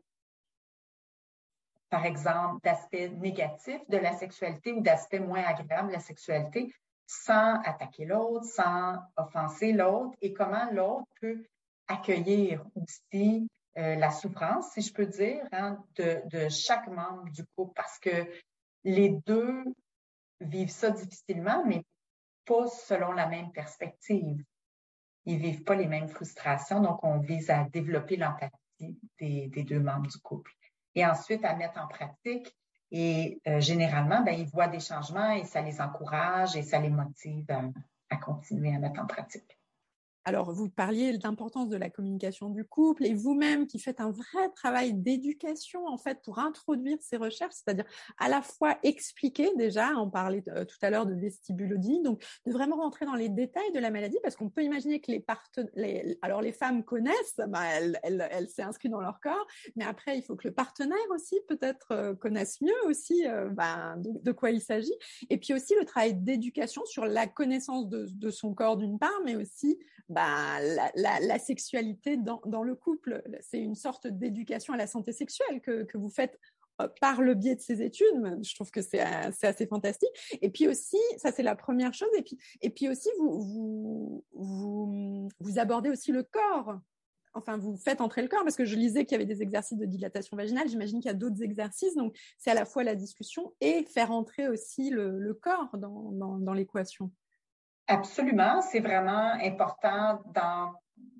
par 1.90 2.06
exemple, 2.06 2.62
d'aspects 2.64 3.12
négatifs 3.18 3.82
de 3.90 3.98
la 3.98 4.14
sexualité 4.14 4.74
ou 4.74 4.82
d'aspects 4.82 5.20
moins 5.20 5.44
agréables 5.44 5.90
de 5.90 5.94
la 5.94 6.00
sexualité 6.00 6.74
sans 7.06 7.60
attaquer 7.66 8.06
l'autre, 8.06 8.46
sans 8.46 8.98
offenser 9.18 9.74
l'autre 9.74 10.16
et 10.22 10.32
comment 10.32 10.72
l'autre 10.72 11.08
peut 11.20 11.46
accueillir 11.88 12.64
aussi 12.76 13.50
euh, 13.78 13.96
la 13.96 14.12
souffrance, 14.12 14.72
si 14.74 14.82
je 14.82 14.94
peux 14.94 15.06
dire, 15.06 15.44
hein, 15.54 15.82
de, 15.96 16.50
chaque 16.50 16.88
membre 16.88 17.30
du 17.32 17.46
couple, 17.56 17.74
parce 17.76 18.00
que 18.00 18.28
les 18.84 19.10
deux 19.26 19.64
vivent 20.42 20.72
ça 20.72 20.92
difficilement, 20.92 21.64
mais 21.66 21.86
pas 22.46 22.68
selon 22.68 23.14
la 23.14 23.28
même 23.28 23.52
perspective. 23.52 24.44
Ils 25.26 25.38
vivent 25.38 25.64
pas 25.64 25.76
les 25.76 25.88
mêmes 25.88 26.10
frustrations, 26.10 26.82
donc 26.82 27.04
on 27.04 27.20
vise 27.20 27.50
à 27.50 27.64
développer 27.66 28.18
l'empathie 28.18 29.00
des, 29.20 29.64
deux 29.64 29.80
membres 29.80 30.10
du 30.10 30.18
couple. 30.18 30.52
Et 30.96 31.06
ensuite, 31.06 31.46
à 31.46 31.56
mettre 31.56 31.80
en 31.80 31.88
pratique. 31.88 32.54
Et 32.94 33.40
euh, 33.48 33.62
généralement, 33.62 34.22
ben, 34.22 34.38
ils 34.38 34.50
voient 34.50 34.68
des 34.68 34.82
changements 34.82 35.32
et 35.32 35.46
ça 35.46 35.62
les 35.62 35.80
encourage 35.80 36.58
et 36.58 36.62
ça 36.62 36.78
les 36.78 36.90
motive 36.90 37.46
à 38.10 38.18
continuer 38.18 38.76
à 38.76 38.80
mettre 38.80 39.00
en 39.00 39.06
pratique. 39.06 39.61
Alors, 40.24 40.52
vous 40.52 40.70
parliez 40.70 41.18
de 41.18 41.24
l'importance 41.24 41.70
de 41.70 41.78
la 41.78 41.90
communication 41.90 42.50
du 42.50 42.64
couple 42.64 43.06
et 43.06 43.14
vous-même 43.14 43.66
qui 43.66 43.80
faites 43.80 44.00
un 44.00 44.12
vrai 44.12 44.50
travail 44.56 44.94
d'éducation 44.94 45.88
en 45.88 45.98
fait 45.98 46.20
pour 46.24 46.38
introduire 46.38 46.98
ces 47.02 47.18
recherches, 47.18 47.56
c'est-à-dire 47.56 47.86
à 48.20 48.30
la 48.30 48.44
fois 48.44 48.78
expliquer 48.84 49.52
déjà, 49.58 49.96
on 49.98 50.10
parlait 50.12 50.44
euh, 50.50 50.64
tout 50.64 50.78
à 50.84 50.92
l'heure 50.92 51.08
de 51.08 51.16
vestibulodie, 51.16 52.02
donc 52.04 52.24
de 52.46 52.52
vraiment 52.52 52.76
rentrer 52.76 53.06
dans 53.06 53.16
les 53.16 53.30
détails 53.30 53.72
de 53.74 53.80
la 53.80 53.90
maladie 53.90 54.18
parce 54.22 54.36
qu'on 54.36 54.50
peut 54.50 54.64
imaginer 54.64 55.02
que 55.02 55.12
les 55.12 55.20
partenaires, 55.20 56.04
alors 56.22 56.42
les 56.42 56.54
femmes 56.54 56.84
connaissent, 56.84 57.42
bah, 57.48 57.64
elles, 57.74 58.00
elles, 58.04 58.50
s'est 58.50 58.62
inscrites 58.62 58.92
dans 58.92 59.02
leur 59.02 59.20
corps, 59.22 59.48
mais 59.76 59.86
après 59.86 60.18
il 60.18 60.22
faut 60.22 60.36
que 60.36 60.48
le 60.48 60.54
partenaire 60.54 60.98
aussi 61.10 61.40
peut-être 61.48 61.92
euh, 61.92 62.14
connaisse 62.14 62.62
mieux 62.62 62.86
aussi 62.86 63.26
euh, 63.26 63.50
bah, 63.50 63.96
de, 63.98 64.32
quoi 64.32 64.52
il 64.52 64.62
s'agit. 64.62 64.94
Et 65.32 65.38
puis 65.38 65.54
aussi 65.54 65.74
le 65.80 65.86
travail 65.86 66.14
d'éducation 66.14 66.86
sur 66.86 67.06
la 67.06 67.26
connaissance 67.26 67.90
de 67.90 68.30
son 68.30 68.54
corps 68.54 68.78
d'une 68.78 69.00
part, 69.00 69.10
mais 69.26 69.36
aussi 69.36 69.80
bah, 70.12 70.60
la, 70.96 71.40
sexualité 71.40 72.18
dans, 72.18 72.64
le 72.64 72.76
couple. 72.76 73.24
C'est 73.40 73.60
une 73.60 73.76
sorte 73.76 74.08
d'éducation 74.08 74.74
à 74.74 74.78
la 74.78 74.88
santé 74.88 75.14
sexuelle 75.14 75.62
que, 75.62 75.98
vous 75.98 76.10
faites 76.10 76.38
euh, 76.82 76.90
par 77.00 77.22
le 77.22 77.34
biais 77.34 77.56
de 77.56 77.62
ces 77.62 77.82
études. 77.82 78.44
Je 78.44 78.54
trouve 78.56 78.72
que 78.72 78.82
c'est 78.82 79.00
assez 79.00 79.66
fantastique. 79.66 80.12
Et 80.42 80.50
puis 80.50 80.68
aussi, 80.68 80.98
ça 81.18 81.32
c'est 81.32 81.44
la 81.44 81.56
première 81.56 81.94
chose. 81.94 82.10
Et 82.18 82.24
puis, 82.24 82.38
et 82.62 82.70
puis 82.70 82.90
aussi, 82.90 83.08
vous, 83.20 84.26
vous, 84.34 85.30
abordez 85.56 85.90
aussi 85.90 86.12
le 86.12 86.24
corps. 86.24 86.78
Enfin, 87.34 87.58
vous 87.58 87.78
faites 87.78 88.02
entrer 88.02 88.22
le 88.22 88.28
corps 88.28 88.44
parce 88.44 88.58
que 88.58 88.66
je 88.66 88.76
lisais 88.76 89.06
qu'il 89.06 89.14
y 89.14 89.16
avait 89.16 89.34
des 89.34 89.42
exercices 89.42 89.78
de 89.78 89.86
dilatation 89.86 90.36
vaginale. 90.36 90.68
J'imagine 90.68 91.00
qu'il 91.00 91.10
y 91.10 91.14
a 91.14 91.18
d'autres 91.18 91.42
exercices. 91.42 91.96
Donc, 91.96 92.18
c'est 92.38 92.52
à 92.52 92.56
la 92.56 92.66
fois 92.66 92.84
la 92.84 92.96
discussion 92.96 93.54
et 93.62 93.86
faire 93.86 94.12
entrer 94.12 94.50
aussi 94.50 94.90
le, 94.90 95.34
corps 95.42 95.78
dans 95.78 96.54
l'équation. 96.54 97.12
Absolument, 97.92 98.62
c'est 98.62 98.80
vraiment 98.80 99.34
important 99.44 100.22
dans 100.34 100.74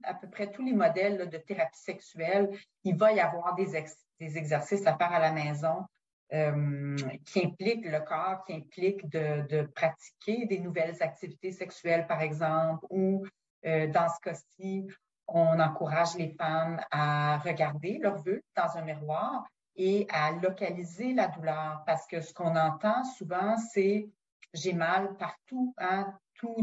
à 0.04 0.14
peu 0.14 0.30
près 0.30 0.50
tous 0.52 0.64
les 0.64 0.72
modèles 0.72 1.30
de 1.30 1.38
thérapie 1.38 1.78
sexuelle. 1.78 2.50
Il 2.86 2.96
va 2.96 3.12
y 3.12 3.20
avoir 3.20 3.56
des, 3.56 3.76
exercices 4.20 4.88
à 4.88 4.96
faire 4.96 5.12
à 5.12 5.20
la 5.20 5.34
maison 5.34 5.86
euh, 6.32 6.96
qui 7.26 7.46
impliquent 7.46 7.86
le 7.86 8.00
corps, 8.00 8.46
qui 8.46 8.54
impliquent 8.54 9.06
de, 9.10 9.64
pratiquer 9.76 10.46
des 10.46 10.60
nouvelles 10.60 10.96
activités 11.02 11.52
sexuelles, 11.52 12.08
par 12.08 12.22
exemple, 12.22 12.86
ou 12.90 13.26
euh, 13.66 13.88
dans 13.88 14.08
ce 14.08 14.22
cas-ci, 14.22 14.88
on 15.28 15.60
encourage 15.60 16.16
les 16.16 16.34
femmes 16.40 16.80
à 16.90 17.38
regarder 17.40 17.98
leur 17.98 18.22
vue 18.24 18.42
dans 18.56 18.78
un 18.78 18.84
miroir 18.84 19.46
et 19.76 20.08
à 20.10 20.32
localiser 20.32 21.14
la 21.14 21.28
douleur 21.28 21.84
parce 21.86 22.08
que 22.08 22.22
ce 22.22 22.34
qu'on 22.34 22.56
entend 22.56 23.04
souvent, 23.04 23.58
c'est 23.58 24.08
j'ai 24.54 24.74
mal 24.74 25.16
partout, 25.18 25.74
hein, 25.78 26.14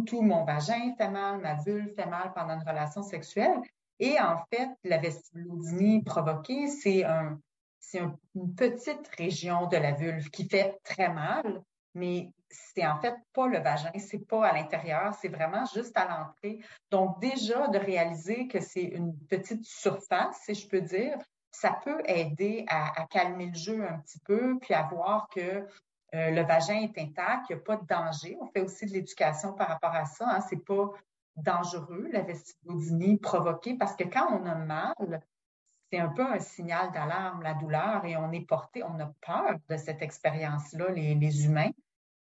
tout, 0.07 0.23
mon 0.23 0.45
vagin 0.45 0.95
fait 0.97 1.11
mal, 1.11 1.39
ma 1.41 1.55
vulve 1.55 1.95
fait 1.95 2.07
mal 2.07 2.33
pendant 2.35 2.55
une 2.55 2.69
relation 2.69 3.03
sexuelle. 3.03 3.61
Et 3.99 4.19
en 4.21 4.45
fait, 4.53 4.69
la 4.85 4.99
vestibulodynie 4.99 6.03
provoquée, 6.03 6.69
c'est 6.69 7.05
un, 7.05 7.39
une 7.95 8.55
petite 8.55 9.09
région 9.17 9.67
de 9.67 9.77
la 9.77 9.93
vulve 9.93 10.29
qui 10.31 10.49
fait 10.49 10.79
très 10.85 11.09
mal, 11.09 11.63
mais 11.95 12.31
c'est 12.51 12.87
en 12.87 13.01
fait 13.01 13.15
pas 13.33 13.47
le 13.47 13.59
vagin, 13.59 13.91
c'est 13.99 14.27
pas 14.27 14.47
à 14.47 14.53
l'intérieur, 14.53 15.15
c'est 15.15 15.29
vraiment 15.29 15.65
juste 15.67 15.97
à 15.97 16.07
l'entrée. 16.07 16.61
Donc 16.91 17.21
déjà 17.21 17.69
de 17.69 17.79
réaliser 17.79 18.47
que 18.49 18.61
c'est 18.61 18.83
une 18.83 19.17
petite 19.27 19.65
surface, 19.65 20.41
si 20.45 20.55
je 20.55 20.69
peux 20.69 20.81
dire, 20.81 21.19
ça 21.51 21.79
peut 21.85 22.01
aider 22.07 22.65
à, 22.69 23.07
calmer 23.11 23.47
le 23.47 23.55
jeu 23.55 23.87
un 23.87 23.99
petit 23.99 24.21
peu, 24.21 24.59
puis 24.61 24.75
à 24.75 24.83
voir 24.83 25.29
que 25.29 25.67
euh, 26.15 26.31
le 26.31 26.43
vagin 26.43 26.81
est 26.83 26.99
intact, 26.99 27.51
il 27.51 27.57
n'y 27.57 27.61
a 27.61 27.65
pas 27.65 27.77
de 27.77 27.87
danger. 27.87 28.37
On 28.41 28.47
fait 28.47 28.61
aussi 28.61 28.87
de 28.87 28.93
l'éducation 28.93 29.53
par 29.53 29.69
rapport 29.69 29.95
à 29.95 30.07
ça. 30.07 30.27
Hein. 30.29 30.41
C'est 30.41 30.65
pas 30.65 30.91
dangereux, 31.37 32.09
la 32.13 32.23
vestibulodynie 32.23 33.19
provoquée, 33.19 33.75
parce 33.75 33.95
que 33.95 34.05
quand 34.05 34.29
on 34.33 34.47
a 34.47 34.55
mal, 34.55 35.23
c'est 35.91 35.99
un 35.99 36.09
peu 36.09 36.23
un 36.23 36.41
signal 36.41 36.93
d'alarme, 36.93 37.43
la 37.43 37.55
douleur, 37.55 38.05
et 38.05 38.17
on 38.17 38.33
est 38.33 38.47
porté, 38.47 38.83
on 38.83 38.99
a 39.01 39.13
peur 39.21 39.57
de 39.69 39.77
cette 39.77 40.03
expérience-là, 40.03 40.91
les, 40.91 41.45
humains. 41.45 41.71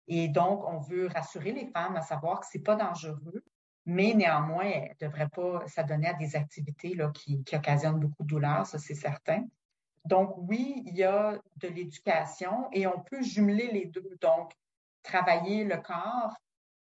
Et 0.08 0.28
donc, 0.28 0.68
on 0.68 0.80
veut 0.80 1.08
rassurer 1.08 1.52
les 1.52 1.68
femmes 1.68 1.96
à 1.96 2.02
savoir 2.02 2.40
que 2.42 2.46
c'est 2.50 2.64
pas 2.64 2.76
dangereux, 2.76 3.44
mais 3.86 4.14
néanmoins, 4.14 4.66
elles 4.66 4.96
ne 5.02 5.08
devraient 5.08 5.30
pas 5.30 5.66
s'adonner 5.68 6.08
à 6.08 6.14
des 6.14 6.36
activités 6.36 6.98
qui 7.14 7.44
occasionnent 7.54 8.00
beaucoup 8.00 8.24
de 8.24 8.28
douleur, 8.28 8.66
ça 8.66 8.78
c'est 8.78 8.96
certain. 8.96 9.46
Donc, 10.08 10.36
oui, 10.38 10.84
il 10.86 10.96
y 10.96 11.04
a 11.04 11.38
de 11.58 11.68
l'éducation 11.68 12.70
et 12.72 12.88
on 12.88 13.00
peut 13.00 13.22
jumeler 13.22 13.68
les 13.72 13.86
deux. 13.86 14.18
Donc, 14.22 14.54
travailler 15.04 15.66
le 15.66 15.78
corps 15.78 16.34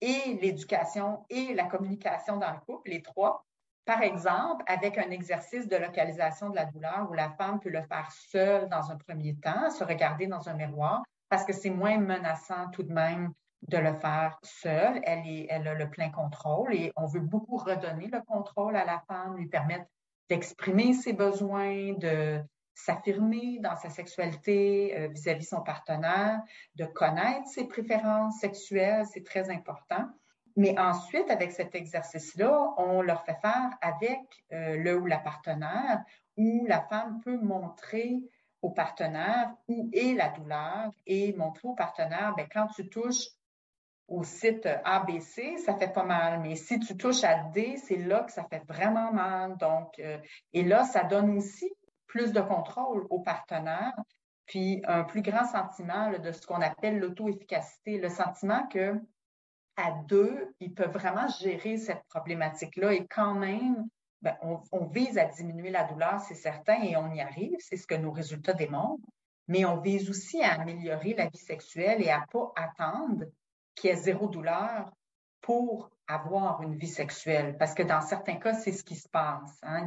et 0.02 0.38
l'éducation 0.42 1.24
et 1.30 1.54
la 1.54 1.64
communication 1.64 2.36
dans 2.36 2.50
le 2.50 2.60
couple, 2.60 2.90
les 2.90 3.02
trois. 3.02 3.44
Par 3.86 4.02
exemple, 4.02 4.62
avec 4.66 4.98
un 4.98 5.10
exercice 5.10 5.68
de 5.68 5.76
localisation 5.76 6.50
de 6.50 6.56
la 6.56 6.66
douleur 6.66 7.08
où 7.10 7.14
la 7.14 7.30
femme 7.30 7.60
peut 7.60 7.70
le 7.70 7.82
faire 7.82 8.10
seule 8.12 8.68
dans 8.68 8.90
un 8.90 8.96
premier 8.96 9.34
temps, 9.36 9.70
se 9.70 9.84
regarder 9.84 10.26
dans 10.26 10.48
un 10.48 10.54
miroir, 10.54 11.02
parce 11.30 11.44
que 11.44 11.54
c'est 11.54 11.70
moins 11.70 11.98
menaçant 11.98 12.68
tout 12.72 12.82
de 12.82 12.92
même 12.92 13.32
de 13.68 13.78
le 13.78 13.94
faire 13.94 14.38
seule. 14.42 15.00
Elle, 15.04 15.26
est, 15.26 15.46
elle 15.48 15.66
a 15.66 15.74
le 15.74 15.88
plein 15.88 16.10
contrôle 16.10 16.74
et 16.74 16.92
on 16.96 17.06
veut 17.06 17.20
beaucoup 17.20 17.56
redonner 17.56 18.08
le 18.08 18.20
contrôle 18.20 18.76
à 18.76 18.84
la 18.84 19.02
femme, 19.08 19.36
lui 19.36 19.48
permettre 19.48 19.86
d'exprimer 20.28 20.92
ses 20.92 21.12
besoins, 21.14 21.94
de, 21.94 22.42
s'affirmer 22.74 23.58
dans 23.60 23.76
sa 23.76 23.88
sexualité 23.88 24.96
euh, 24.96 25.08
vis-à-vis 25.08 25.48
son 25.48 25.62
partenaire, 25.62 26.40
de 26.74 26.84
connaître 26.84 27.46
ses 27.46 27.66
préférences 27.66 28.38
sexuelles, 28.40 29.06
c'est 29.12 29.24
très 29.24 29.50
important. 29.50 30.08
Mais 30.56 30.78
ensuite, 30.78 31.30
avec 31.30 31.52
cet 31.52 31.74
exercice-là, 31.74 32.74
on 32.76 33.02
leur 33.02 33.24
fait 33.24 33.38
faire 33.40 33.70
avec 33.80 34.20
euh, 34.52 34.76
le 34.76 34.96
ou 34.96 35.06
la 35.06 35.18
partenaire, 35.18 36.02
où 36.36 36.64
la 36.66 36.80
femme 36.82 37.20
peut 37.24 37.38
montrer 37.38 38.20
au 38.62 38.70
partenaire 38.70 39.52
où 39.68 39.90
est 39.92 40.14
la 40.14 40.30
douleur 40.30 40.90
et 41.06 41.32
montrer 41.34 41.68
au 41.68 41.74
partenaire, 41.74 42.34
ben, 42.36 42.46
quand 42.50 42.66
tu 42.68 42.88
touches 42.88 43.28
au 44.08 44.22
site 44.22 44.68
ABC, 44.84 45.58
ça 45.58 45.74
fait 45.74 45.92
pas 45.92 46.04
mal, 46.04 46.40
mais 46.40 46.56
si 46.56 46.78
tu 46.78 46.96
touches 46.96 47.24
à 47.24 47.44
D, 47.50 47.76
c'est 47.76 47.96
là 47.96 48.22
que 48.22 48.32
ça 48.32 48.44
fait 48.44 48.62
vraiment 48.66 49.12
mal. 49.12 49.56
Donc, 49.56 49.98
euh, 49.98 50.18
et 50.52 50.62
là, 50.62 50.84
ça 50.84 51.04
donne 51.04 51.36
aussi 51.36 51.70
plus 52.06 52.32
de 52.32 52.40
contrôle 52.40 53.06
aux 53.10 53.20
partenaires, 53.20 53.96
puis 54.46 54.82
un 54.86 55.04
plus 55.04 55.22
grand 55.22 55.46
sentiment 55.46 56.10
de 56.18 56.32
ce 56.32 56.46
qu'on 56.46 56.60
appelle 56.60 56.98
l'auto-efficacité, 56.98 57.98
le 57.98 58.08
sentiment 58.08 58.66
que 58.68 59.00
à 59.76 59.92
deux, 60.06 60.54
ils 60.60 60.72
peuvent 60.72 60.92
vraiment 60.92 61.28
gérer 61.28 61.78
cette 61.78 62.04
problématique-là 62.08 62.92
et 62.92 63.06
quand 63.06 63.34
même, 63.34 63.88
ben, 64.22 64.36
on, 64.42 64.86
vise 64.86 65.18
à 65.18 65.26
diminuer 65.26 65.70
la 65.70 65.84
douleur, 65.84 66.20
c'est 66.20 66.34
certain, 66.34 66.80
et 66.82 66.96
on 66.96 67.12
y 67.12 67.20
arrive, 67.20 67.56
c'est 67.58 67.76
ce 67.76 67.86
que 67.86 67.94
nos 67.94 68.12
résultats 68.12 68.54
démontrent, 68.54 69.04
mais 69.48 69.64
on 69.64 69.80
vise 69.80 70.08
aussi 70.08 70.42
à 70.42 70.52
améliorer 70.60 71.14
la 71.14 71.26
vie 71.26 71.38
sexuelle 71.38 72.02
et 72.02 72.10
à 72.10 72.24
pas 72.30 72.52
attendre 72.56 73.24
qu'il 73.74 73.90
y 73.90 73.92
ait 73.92 73.96
zéro 73.96 74.28
douleur 74.28 74.90
pour 75.44 75.90
avoir 76.08 76.62
une 76.62 76.74
vie 76.74 76.88
sexuelle, 76.88 77.56
parce 77.58 77.74
que 77.74 77.82
dans 77.82 78.00
certains 78.00 78.36
cas, 78.36 78.54
c'est 78.54 78.72
ce 78.72 78.82
qui 78.82 78.96
se 78.96 79.08
passe. 79.08 79.58
Hein. 79.62 79.86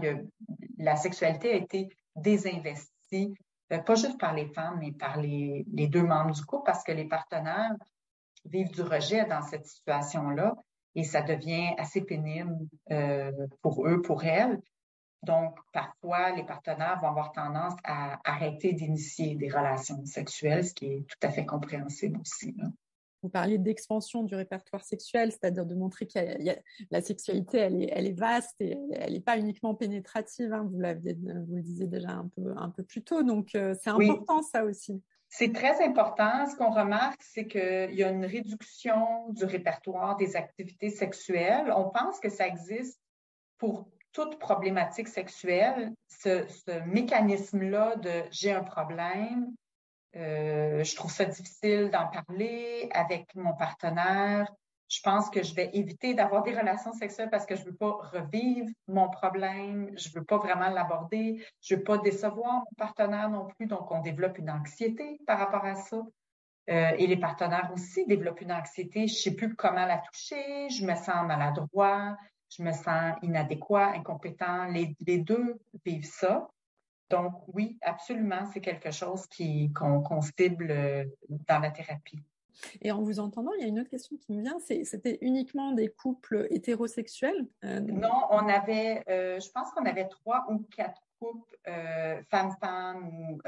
la 0.77 0.95
sexualité 0.95 1.51
a 1.51 1.55
été 1.55 1.89
désinvestis, 2.15 3.33
euh, 3.71 3.79
pas 3.79 3.95
juste 3.95 4.19
par 4.19 4.35
les 4.35 4.45
femmes, 4.53 4.77
mais 4.79 4.91
par 4.91 5.17
les, 5.17 5.65
deux 5.67 6.03
membres 6.03 6.31
du 6.31 6.45
couple, 6.45 6.63
parce 6.67 6.83
que 6.83 6.91
les 6.91 7.05
partenaires 7.05 7.73
vivent 8.45 8.71
du 8.71 8.83
rejet 8.83 9.25
dans 9.25 9.41
cette 9.41 9.65
situation-là 9.65 10.55
et 10.93 11.03
ça 11.03 11.21
devient 11.21 11.73
assez 11.79 12.01
pénible 12.01 12.55
euh, 12.91 13.31
pour 13.63 13.87
eux, 13.87 14.03
pour 14.03 14.23
elles. 14.25 14.61
Donc, 15.23 15.57
parfois, 15.73 16.35
les 16.35 16.43
partenaires 16.43 16.99
vont 17.01 17.09
avoir 17.09 17.31
tendance 17.31 17.73
à 17.83 18.19
arrêter 18.23 18.73
d'initier 18.73 19.35
des 19.35 19.49
relations 19.49 20.05
sexuelles, 20.05 20.65
ce 20.65 20.75
qui 20.75 20.85
est 20.85 21.05
tout 21.07 21.27
à 21.27 21.31
fait 21.31 21.47
compréhensible 21.47 22.19
aussi. 22.21 22.55
Vous 23.23 23.29
parliez 23.29 23.57
d'expansion 23.57 24.23
du 24.23 24.35
répertoire 24.35 24.83
sexuel, 24.83 25.31
c'est-à-dire 25.31 25.65
de 25.65 25.75
montrer 25.75 26.07
que 26.07 26.19
la 26.91 27.01
sexualité, 27.01 27.57
elle 27.57 27.81
est, 27.81 27.89
elle 27.91 28.05
est 28.05 28.19
vaste 28.19 28.55
et 28.59 28.77
elle 28.93 29.13
n'est 29.13 29.19
pas 29.19 29.37
uniquement 29.37 29.73
pénétrative. 29.73 30.53
Hein, 30.53 30.67
vous 30.71 30.79
l'aviez, 30.79 31.13
vous 31.13 31.55
le 31.55 31.61
disiez 31.61 31.87
déjà 31.87 32.11
un 32.11 32.29
peu, 32.35 32.53
un 32.55 32.69
peu 32.69 32.83
plus 32.83 33.03
tôt. 33.03 33.23
Donc, 33.23 33.55
euh, 33.55 33.75
c'est 33.81 33.89
important 33.89 34.43
ça 34.43 34.63
aussi. 34.63 35.01
C'est 35.29 35.51
très 35.51 35.83
important. 35.83 36.45
Ce 36.47 36.55
qu'on 36.55 36.71
remarque, 36.71 37.21
c'est 37.21 37.47
qu'il 37.47 37.93
y 37.93 38.03
a 38.03 38.09
une 38.09 38.25
réduction 38.25 39.29
du 39.29 39.45
répertoire 39.45 40.15
des 40.15 40.35
activités 40.35 40.89
sexuelles. 40.89 41.73
On 41.75 41.89
pense 41.89 42.19
que 42.19 42.29
ça 42.29 42.47
existe 42.47 43.01
pour 43.57 43.89
toute 44.13 44.39
problématique 44.39 45.09
sexuelle, 45.09 45.93
ce, 46.07 46.45
ce 46.47 46.79
mécanisme-là 46.87 47.97
de 47.97 48.23
j'ai 48.31 48.51
un 48.51 48.63
problème, 48.63 49.53
euh, 50.17 50.83
je 50.83 50.95
trouve 50.95 51.11
ça 51.11 51.25
difficile 51.25 51.89
d'en 51.91 52.07
parler 52.07 52.89
avec 52.93 53.33
mon 53.35 53.53
partenaire. 53.53 54.51
Je 54.89 55.01
pense 55.01 55.29
que 55.29 55.43
je 55.43 55.53
vais 55.53 55.69
éviter 55.73 56.13
d'avoir 56.13 56.43
des 56.43 56.57
relations 56.57 56.93
sexuelles 56.93 57.29
parce 57.29 57.45
que 57.45 57.55
je 57.55 57.65
veux 57.65 57.75
pas 57.75 57.97
revivre 58.13 58.69
mon 58.87 59.09
problème. 59.09 59.91
Je 59.97 60.09
veux 60.13 60.23
pas 60.23 60.37
vraiment 60.37 60.69
l'aborder. 60.69 61.45
Je 61.61 61.75
veux 61.75 61.83
pas 61.83 61.97
décevoir 61.97 62.59
mon 62.59 62.75
partenaire 62.77 63.29
non 63.29 63.47
plus. 63.47 63.67
Donc, 63.67 63.91
on 63.91 64.01
développe 64.01 64.37
une 64.37 64.49
anxiété 64.49 65.19
par 65.27 65.39
rapport 65.39 65.65
à 65.65 65.75
ça. 65.75 66.01
Euh, 66.69 66.91
et 66.97 67.07
les 67.07 67.17
partenaires 67.17 67.69
aussi 67.73 68.05
développent 68.05 68.41
une 68.41 68.51
anxiété. 68.51 69.07
Je 69.07 69.15
sais 69.15 69.35
plus 69.35 69.55
comment 69.55 69.85
la 69.85 69.97
toucher. 69.97 70.69
Je 70.69 70.85
me 70.85 70.95
sens 70.95 71.25
maladroit. 71.27 72.17
je 72.49 72.63
me 72.63 72.71
sens 72.71 73.15
inadéquat, 73.23 73.91
incompétent. 73.93 74.65
Les, 74.65 75.17
deux 75.17 75.59
vivent 75.85 76.09
ça. 76.09 76.47
Donc, 77.09 77.33
oui, 77.53 77.77
absolument, 77.81 78.45
c'est 78.53 78.61
quelque 78.61 78.91
chose 78.91 79.25
qu'on 79.73 80.21
cible 80.21 80.67
euh, 80.69 81.05
dans 81.47 81.59
la 81.59 81.71
thérapie. 81.71 82.19
Et 82.81 82.91
en 82.91 83.01
vous 83.01 83.19
entendant, 83.19 83.51
il 83.57 83.61
y 83.61 83.65
a 83.65 83.67
une 83.67 83.79
autre 83.79 83.89
question 83.89 84.17
qui 84.17 84.33
me 84.33 84.41
vient, 84.41 84.57
c'était 84.59 85.19
uniquement 85.21 85.73
des 85.73 85.89
couples 85.89 86.47
hétérosexuels 86.49 87.47
euh, 87.63 87.79
Non, 87.79 88.23
on 88.31 88.49
avait, 88.49 89.03
euh, 89.09 89.39
je 89.39 89.49
pense 89.51 89.69
qu'on 89.71 89.85
avait 89.85 90.07
trois 90.07 90.45
ou 90.49 90.65
quatre 90.75 91.01
couples, 91.19 91.55
femmes-femmes 92.29 93.07
ou 93.07 93.41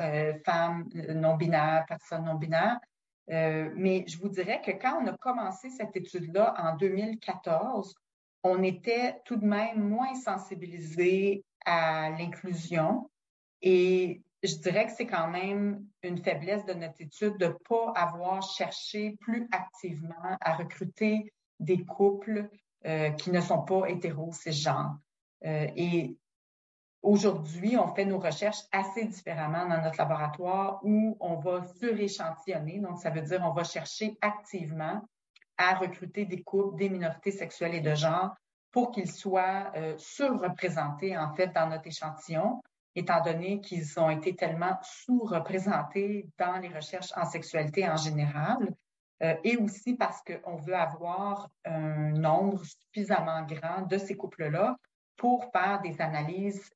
femmes 0.45 0.89
non-binaires, 1.09 1.85
personnes 1.87 2.25
non-binaires. 2.25 2.79
mais 3.27 4.05
je 4.07 4.17
vous 4.19 4.29
dirais 4.29 4.61
que 4.61 4.71
quand 4.71 5.01
on 5.01 5.07
a 5.07 5.17
commencé 5.17 5.69
cette 5.69 5.95
étude-là 5.95 6.55
en 6.57 6.75
2014, 6.77 7.95
on 8.43 8.63
était 8.63 9.21
tout 9.25 9.35
de 9.35 9.45
même 9.45 9.87
moins 9.87 10.15
sensibilisé 10.15 11.43
à 11.65 12.09
l'inclusion 12.09 13.09
et 13.61 14.21
je 14.43 14.55
dirais 14.55 14.85
que 14.85 14.93
c'est 14.93 15.07
quand 15.07 15.27
même 15.27 15.85
une 16.01 16.17
faiblesse 16.23 16.65
de 16.65 16.73
notre 16.73 17.01
étude 17.01 17.37
de 17.37 17.47
ne 17.47 17.51
pas 17.51 17.91
avoir 17.95 18.41
cherché 18.41 19.17
plus 19.19 19.47
activement 19.51 20.37
à 20.39 20.55
recruter 20.55 21.33
des 21.59 21.83
couples 21.83 22.49
euh, 22.85 23.09
qui 23.11 23.31
ne 23.31 23.41
sont 23.41 23.63
pas 23.63 23.89
hétéros, 23.89 24.31
cisgenres. 24.31 24.97
Euh, 25.45 25.67
et 25.75 26.17
aujourd'hui, 27.01 27.77
on 27.77 27.93
fait 27.93 28.05
nos 28.05 28.19
recherches 28.19 28.63
assez 28.71 29.05
différemment 29.05 29.67
dans 29.67 29.81
notre 29.81 29.97
laboratoire 29.97 30.79
où 30.83 31.17
on 31.19 31.35
va 31.35 31.65
suréchantillonner. 31.79 32.79
Donc, 32.79 32.99
ça 32.99 33.09
veut 33.09 33.21
dire 33.21 33.41
on 33.43 33.53
va 33.53 33.65
chercher 33.65 34.17
activement 34.21 35.01
à 35.57 35.75
recruter 35.75 36.25
des 36.25 36.41
couples, 36.41 36.77
des 36.77 36.89
minorités 36.89 37.31
sexuelles 37.31 37.75
et 37.75 37.81
de 37.81 37.93
genre 37.93 38.33
pour 38.71 38.91
qu'ils 38.91 39.11
soient 39.11 39.71
euh, 39.75 39.97
surreprésentés, 39.97 41.17
en 41.17 41.33
fait, 41.33 41.47
dans 41.47 41.67
notre 41.67 41.87
échantillon, 41.87 42.61
étant 42.99 43.21
donné 43.21 43.61
qu'ils 43.61 43.99
ont 43.99 44.09
été 44.09 44.35
tellement 44.35 44.77
sous-représentés 44.81 46.27
dans 46.37 46.57
les 46.57 46.69
recherches 46.69 47.11
en 47.15 47.25
sexualité 47.25 47.87
en 47.89 47.97
général, 47.97 48.57
euh, 49.21 49.35
et 49.43 49.57
aussi 49.57 49.95
parce 49.95 50.21
qu'on 50.21 50.55
veut 50.55 50.75
avoir 50.75 51.49
un 51.65 52.11
nombre 52.11 52.63
suffisamment 52.63 53.43
grand 53.43 53.81
de 53.81 53.97
ces 53.97 54.15
couples-là 54.15 54.77
pour 55.17 55.51
faire 55.51 55.81
des 55.81 55.99
analyses 55.99 56.69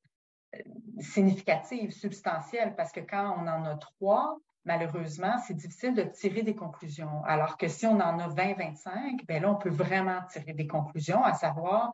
euh, 0.54 0.58
significatives, 0.98 1.92
substantielles, 1.92 2.74
parce 2.76 2.92
que 2.92 3.00
quand 3.00 3.36
on 3.38 3.46
en 3.46 3.64
a 3.64 3.76
trois, 3.76 4.38
malheureusement, 4.64 5.38
c'est 5.46 5.54
difficile 5.54 5.94
de 5.94 6.02
tirer 6.02 6.42
des 6.42 6.54
conclusions. 6.54 7.22
Alors 7.24 7.56
que 7.56 7.68
si 7.68 7.86
on 7.86 8.00
en 8.00 8.18
a 8.18 8.28
20, 8.28 8.54
25, 8.54 9.24
ben 9.26 9.42
là, 9.42 9.50
on 9.50 9.56
peut 9.56 9.70
vraiment 9.70 10.20
tirer 10.30 10.52
des 10.52 10.66
conclusions, 10.66 11.22
à 11.24 11.32
savoir, 11.32 11.92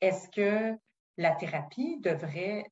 est-ce 0.00 0.28
que 0.28 0.76
la 1.16 1.32
thérapie 1.32 1.98
devrait 2.00 2.64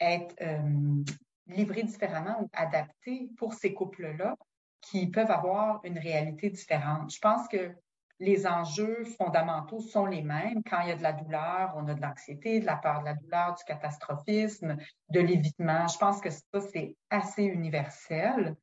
être 0.00 0.34
euh, 0.40 1.04
livrée 1.46 1.82
différemment 1.82 2.42
ou 2.42 2.48
adaptée 2.52 3.30
pour 3.36 3.54
ces 3.54 3.74
couples-là 3.74 4.34
qui 4.80 5.08
peuvent 5.08 5.30
avoir 5.30 5.80
une 5.84 5.98
réalité 5.98 6.50
différente. 6.50 7.12
Je 7.12 7.18
pense 7.18 7.46
que 7.48 7.74
les 8.18 8.46
enjeux 8.46 9.04
fondamentaux 9.16 9.80
sont 9.80 10.06
les 10.06 10.22
mêmes. 10.22 10.62
Quand 10.68 10.80
il 10.82 10.88
y 10.88 10.92
a 10.92 10.96
de 10.96 11.02
la 11.02 11.12
douleur, 11.12 11.72
on 11.76 11.88
a 11.88 11.94
de 11.94 12.02
l'anxiété, 12.02 12.60
de 12.60 12.66
la 12.66 12.76
peur 12.76 13.00
de 13.00 13.06
la 13.06 13.14
douleur, 13.14 13.54
du 13.54 13.64
catastrophisme, 13.64 14.76
de 15.08 15.20
l'évitement. 15.20 15.88
Je 15.88 15.98
pense 15.98 16.20
que 16.20 16.28
ça, 16.30 16.60
c'est 16.72 16.96
assez 17.08 17.44
universel, 17.44 18.56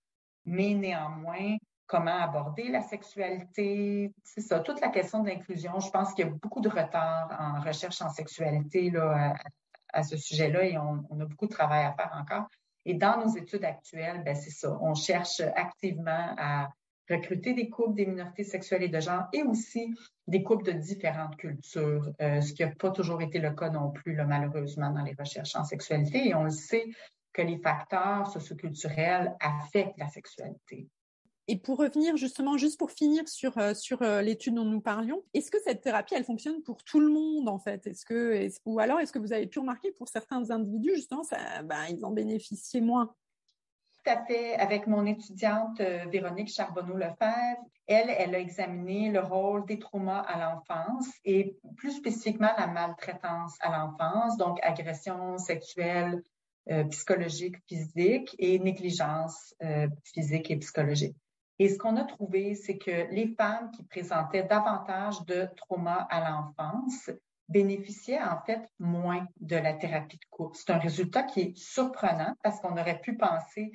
mais 0.46 0.76
néanmoins, 0.76 1.58
comment 1.88 2.22
aborder 2.22 2.70
la 2.70 2.82
sexualité, 2.82 4.14
c'est 4.24 4.42
ça, 4.42 4.60
toute 4.60 4.80
la 4.80 4.90
question 4.90 5.24
de 5.24 5.30
l'inclusion. 5.30 5.80
Je 5.80 5.90
pense 5.90 6.14
qu'il 6.14 6.26
y 6.26 6.30
a 6.30 6.32
beaucoup 6.32 6.62
de 6.62 6.70
retard 6.70 7.36
en 7.40 7.62
recherche 7.62 8.02
en 8.02 8.10
sexualité 8.10 8.92
là, 8.92 9.34
à, 9.98 10.04
ce 10.04 10.18
sujet-là 10.18 10.64
et 10.66 10.78
on, 10.78 11.20
a 11.20 11.26
beaucoup 11.26 11.48
de 11.48 11.52
travail 11.52 11.86
à 11.86 11.94
faire 11.94 12.12
encore. 12.20 12.48
Et 12.86 12.94
dans 12.94 13.20
nos 13.24 13.36
études 13.36 13.66
actuelles, 13.66 14.24
ben 14.24 14.36
c'est 14.36 14.52
ça, 14.52 14.78
on 14.82 14.94
cherche 14.94 15.42
activement 15.56 16.36
à 16.38 16.70
recruter 17.10 17.54
des 17.54 17.70
couples 17.70 17.96
des 17.96 18.06
minorités 18.06 18.44
sexuelles 18.44 18.84
et 18.84 18.90
de 18.90 19.00
genre 19.00 19.28
et 19.34 19.44
aussi 19.44 19.94
des 20.28 20.44
couples 20.44 20.66
de 20.66 20.72
différentes 20.74 21.38
cultures, 21.38 22.10
euh, 22.22 22.42
ce 22.42 22.54
qui 22.54 22.64
n'a 22.64 22.72
pas 22.72 22.92
toujours 22.92 23.22
été 23.22 23.40
le 23.40 23.52
cas 23.52 23.70
non 23.70 23.92
plus, 23.92 24.16
malheureusement, 24.16 24.92
dans 24.92 25.04
les 25.04 25.16
recherches 25.18 25.56
en 25.56 25.64
sexualité. 25.64 26.28
Et 26.30 26.36
on 26.36 26.44
le 26.44 26.50
sait 26.50 26.86
que 27.34 27.42
les 27.42 27.58
facteurs 27.58 28.28
socioculturels 28.28 29.36
affectent 29.40 29.98
la 29.98 30.08
sexualité. 30.08 30.88
Et 31.50 31.58
pour 31.58 31.78
revenir 31.78 32.18
justement, 32.18 32.58
juste 32.58 32.78
pour 32.78 32.92
finir 32.92 33.28
sur 33.28 33.58
euh, 33.58 33.74
sur 33.74 34.02
euh, 34.02 34.22
l'étude 34.22 34.56
dont 34.56 34.66
nous 34.66 34.82
parlions, 34.82 35.24
est-ce 35.34 35.50
que 35.50 35.60
cette 35.64 35.82
thérapie 35.82 36.14
elle 36.14 36.26
fonctionne 36.26 36.62
pour 36.62 36.84
tout 36.84 37.00
le 37.00 37.10
monde 37.10 37.48
en 37.48 37.58
fait? 37.58 37.88
Est-ce 37.88 38.06
que 38.06 38.50
ou 38.66 38.80
alors 38.80 39.00
est-ce 39.00 39.14
que 39.14 39.20
vous 39.20 39.32
avez 39.32 39.48
pu 39.48 39.60
remarquer 39.60 39.92
pour 39.94 40.10
certains 40.10 40.52
individus 40.52 40.96
justement 40.96 41.22
ben, 41.64 41.86
ils 41.90 42.04
en 42.04 42.12
bénéficiaient 42.12 42.82
moins? 42.82 43.16
À 44.06 44.26
fait 44.26 44.56
avec 44.56 44.88
mon 44.88 45.06
étudiante 45.06 45.80
euh, 45.80 46.06
Véronique 46.12 46.50
Charbonneau-Lefebvre. 46.50 47.64
Elle, 47.88 48.10
elle 48.10 48.36
a 48.36 48.40
examiné 48.40 49.10
le 49.10 49.22
rôle 49.22 49.66
des 49.66 49.80
traumas 49.80 50.20
à 50.20 50.40
l'enfance 50.40 51.08
et 51.24 51.58
plus 51.78 51.92
spécifiquement 51.92 52.52
la 52.58 52.68
maltraitance 52.68 53.56
à 53.62 53.78
l'enfance, 53.78 54.36
donc 54.36 54.60
agression 54.62 55.38
sexuelle, 55.38 56.22
psychologique, 56.90 57.56
physique 57.70 58.36
et 58.40 58.60
négligence 58.60 59.56
physique 60.04 60.52
et 60.52 60.58
psychologique. 60.58 61.16
Et 61.60 61.70
ce 61.70 61.78
qu'on 61.78 61.98
a 61.98 62.04
trouvé, 62.04 62.54
c'est 62.54 62.78
que 62.78 63.12
les 63.12 63.34
femmes 63.36 63.72
qui 63.72 63.84
présentaient 63.84 64.44
davantage 64.44 65.26
de 65.26 65.48
traumas 65.56 66.08
à 66.10 66.30
l'enfance 66.30 67.10
bénéficiaient 67.50 68.22
en 68.22 68.40
fait 68.46 68.70
moins 68.80 69.26
de 69.40 69.56
la 69.56 69.74
thérapie 69.74 70.18
de 70.18 70.26
couple. 70.30 70.58
C'est 70.58 70.72
un 70.72 70.78
résultat 70.78 71.24
qui 71.24 71.42
est 71.42 71.58
surprenant 71.58 72.36
parce 72.44 72.60
qu'on 72.60 72.78
aurait 72.78 73.00
pu 73.00 73.16
penser 73.16 73.72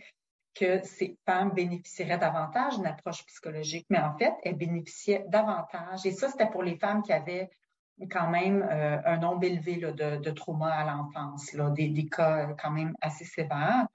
que 0.54 0.82
ces 0.84 1.16
femmes 1.26 1.52
bénéficieraient 1.52 2.18
davantage 2.18 2.76
d'une 2.76 2.86
approche 2.86 3.24
psychologique, 3.24 3.86
mais 3.88 3.98
en 3.98 4.16
fait, 4.18 4.34
elles 4.44 4.56
bénéficiaient 4.56 5.24
davantage. 5.28 6.04
Et 6.04 6.12
ça, 6.12 6.28
c'était 6.28 6.50
pour 6.50 6.62
les 6.62 6.76
femmes 6.76 7.02
qui 7.02 7.12
avaient 7.12 7.50
quand 8.10 8.28
même 8.28 8.62
euh, 8.62 8.98
un 9.04 9.16
nombre 9.16 9.44
élevé 9.44 9.76
de, 9.76 10.16
de 10.16 10.30
traumas 10.30 10.72
à 10.72 10.84
l'enfance, 10.84 11.54
des, 11.74 11.88
des 11.88 12.06
cas 12.06 12.54
quand 12.60 12.70
même 12.70 12.94
assez 13.00 13.24
sévères, 13.24 13.86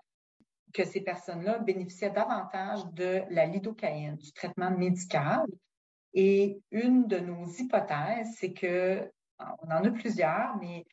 que 0.73 0.83
ces 0.83 1.01
personnes-là 1.01 1.59
bénéficiaient 1.59 2.09
davantage 2.09 2.85
de 2.93 3.23
la 3.29 3.45
lidocaïne, 3.45 4.15
du 4.15 4.31
traitement 4.31 4.71
médical. 4.71 5.45
Et 6.13 6.59
une 6.71 7.07
de 7.07 7.19
nos 7.19 7.45
hypothèses, 7.45 8.35
c'est 8.37 8.53
que, 8.53 9.09
on 9.39 9.71
en 9.71 9.83
a 9.83 9.91
plusieurs, 9.91 10.57
mais 10.57 10.85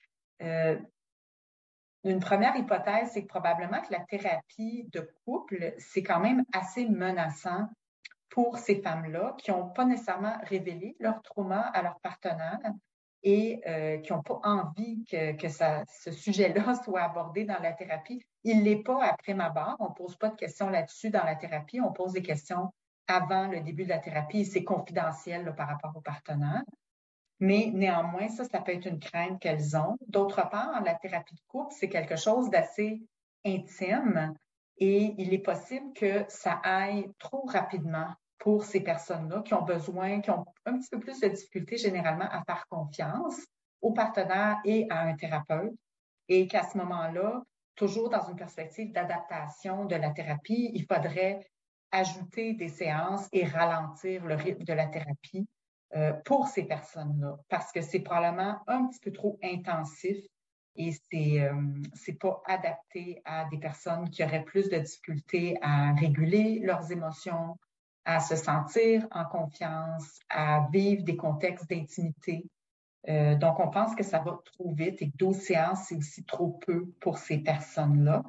euh, 0.42 0.78
une 2.04 2.20
première 2.20 2.56
hypothèse, 2.56 3.10
c'est 3.12 3.22
que 3.22 3.28
probablement 3.28 3.80
que 3.80 3.92
la 3.92 4.00
thérapie 4.00 4.86
de 4.92 5.08
couple, 5.24 5.74
c'est 5.78 6.02
quand 6.02 6.20
même 6.20 6.44
assez 6.52 6.86
menaçant 6.86 7.68
pour 8.28 8.58
ces 8.58 8.82
femmes-là 8.82 9.34
qui 9.38 9.50
n'ont 9.50 9.70
pas 9.70 9.84
nécessairement 9.84 10.36
révélé 10.42 10.96
leur 10.98 11.22
trauma 11.22 11.60
à 11.60 11.82
leur 11.82 11.98
partenaire 12.00 12.60
et 13.24 13.62
euh, 13.66 13.98
qui 13.98 14.12
n'ont 14.12 14.22
pas 14.22 14.38
envie 14.44 15.02
que, 15.04 15.48
ce 15.48 16.12
sujet-là 16.12 16.74
soit 16.84 17.02
abordé 17.02 17.44
dans 17.44 17.58
la 17.60 17.72
thérapie. 17.72 18.22
Il 18.44 18.58
ne 18.58 18.64
l'est 18.64 18.82
pas 18.82 19.02
après 19.02 19.34
ma 19.34 19.48
barre. 19.48 19.76
On 19.80 19.88
ne 19.88 19.94
pose 19.94 20.16
pas 20.16 20.28
de 20.28 20.36
questions 20.36 20.68
là-dessus 20.68 21.10
dans 21.10 21.24
la 21.24 21.34
thérapie. 21.34 21.80
On 21.80 21.92
pose 21.92 22.12
des 22.12 22.22
questions 22.22 22.70
avant 23.08 23.48
le 23.48 23.60
début 23.60 23.84
de 23.84 23.88
la 23.88 23.98
thérapie 23.98 24.40
et 24.40 24.44
c'est 24.44 24.64
confidentiel 24.64 25.54
par 25.56 25.68
rapport 25.68 25.96
au 25.96 26.00
partenaire. 26.00 26.62
Mais 27.40 27.70
néanmoins, 27.74 28.28
ça, 28.28 28.44
ça 28.44 28.60
peut 28.60 28.72
être 28.72 28.86
une 28.86 29.00
crainte 29.00 29.40
qu'elles 29.40 29.76
ont. 29.76 29.96
D'autre 30.06 30.48
part, 30.50 30.82
la 30.84 30.94
thérapie 30.94 31.34
de 31.34 31.40
couple, 31.48 31.74
c'est 31.76 31.88
quelque 31.88 32.16
chose 32.16 32.50
d'assez 32.50 33.02
intime 33.44 34.34
et 34.78 35.14
il 35.18 35.32
est 35.32 35.38
possible 35.38 35.92
que 35.94 36.24
ça 36.28 36.60
aille 36.62 37.10
trop 37.18 37.44
rapidement 37.46 38.14
pour 38.38 38.64
ces 38.64 38.80
personnes-là 38.80 39.42
qui 39.42 39.54
ont 39.54 39.62
besoin, 39.62 40.20
qui 40.20 40.30
ont 40.30 40.44
un 40.66 40.78
petit 40.78 40.90
peu 40.90 40.98
plus 40.98 41.20
de 41.20 41.28
difficultés 41.28 41.76
généralement 41.76 42.28
à 42.30 42.42
faire 42.44 42.66
confiance 42.68 43.40
au 43.80 43.92
partenaire 43.92 44.58
et 44.64 44.86
à 44.90 45.02
un 45.02 45.14
thérapeute 45.14 45.74
et 46.28 46.46
qu'à 46.46 46.64
ce 46.64 46.78
moment-là, 46.78 47.42
toujours 47.76 48.08
dans 48.08 48.28
une 48.28 48.36
perspective 48.36 48.92
d'adaptation 48.92 49.84
de 49.84 49.96
la 49.96 50.10
thérapie, 50.10 50.70
il 50.74 50.86
faudrait 50.86 51.46
ajouter 51.90 52.54
des 52.54 52.68
séances 52.68 53.28
et 53.32 53.44
ralentir 53.44 54.24
le 54.24 54.34
rythme 54.34 54.64
de 54.64 54.72
la 54.72 54.86
thérapie 54.86 55.46
euh, 55.94 56.12
pour 56.24 56.48
ces 56.48 56.64
personnes-là, 56.64 57.38
parce 57.48 57.70
que 57.70 57.80
c'est 57.80 58.00
probablement 58.00 58.58
un 58.66 58.86
petit 58.88 59.00
peu 59.00 59.12
trop 59.12 59.38
intensif 59.42 60.16
et 60.76 60.90
c'est 60.90 61.40
euh, 61.40 61.52
pas 62.18 62.42
adapté 62.46 63.22
à 63.24 63.44
des 63.48 63.58
personnes 63.58 64.10
qui 64.10 64.24
auraient 64.24 64.42
plus 64.42 64.68
de 64.68 64.78
difficultés 64.78 65.56
à 65.62 65.92
réguler 65.94 66.60
leurs 66.64 66.90
émotions, 66.90 67.56
à 68.04 68.20
se 68.20 68.36
sentir 68.36 69.06
en 69.10 69.24
confiance, 69.24 70.20
à 70.28 70.66
vivre 70.70 71.02
des 71.04 71.16
contextes 71.16 71.68
d'intimité. 71.68 72.44
Euh, 73.08 73.34
donc, 73.36 73.60
on 73.60 73.68
pense 73.68 73.94
que 73.94 74.02
ça 74.02 74.18
va 74.18 74.38
trop 74.44 74.72
vite 74.72 75.00
et 75.02 75.10
que 75.10 75.16
12 75.16 75.36
séances, 75.36 75.84
c'est 75.88 75.96
aussi 75.96 76.24
trop 76.24 76.58
peu 76.66 76.86
pour 77.00 77.18
ces 77.18 77.38
personnes-là. 77.38 78.22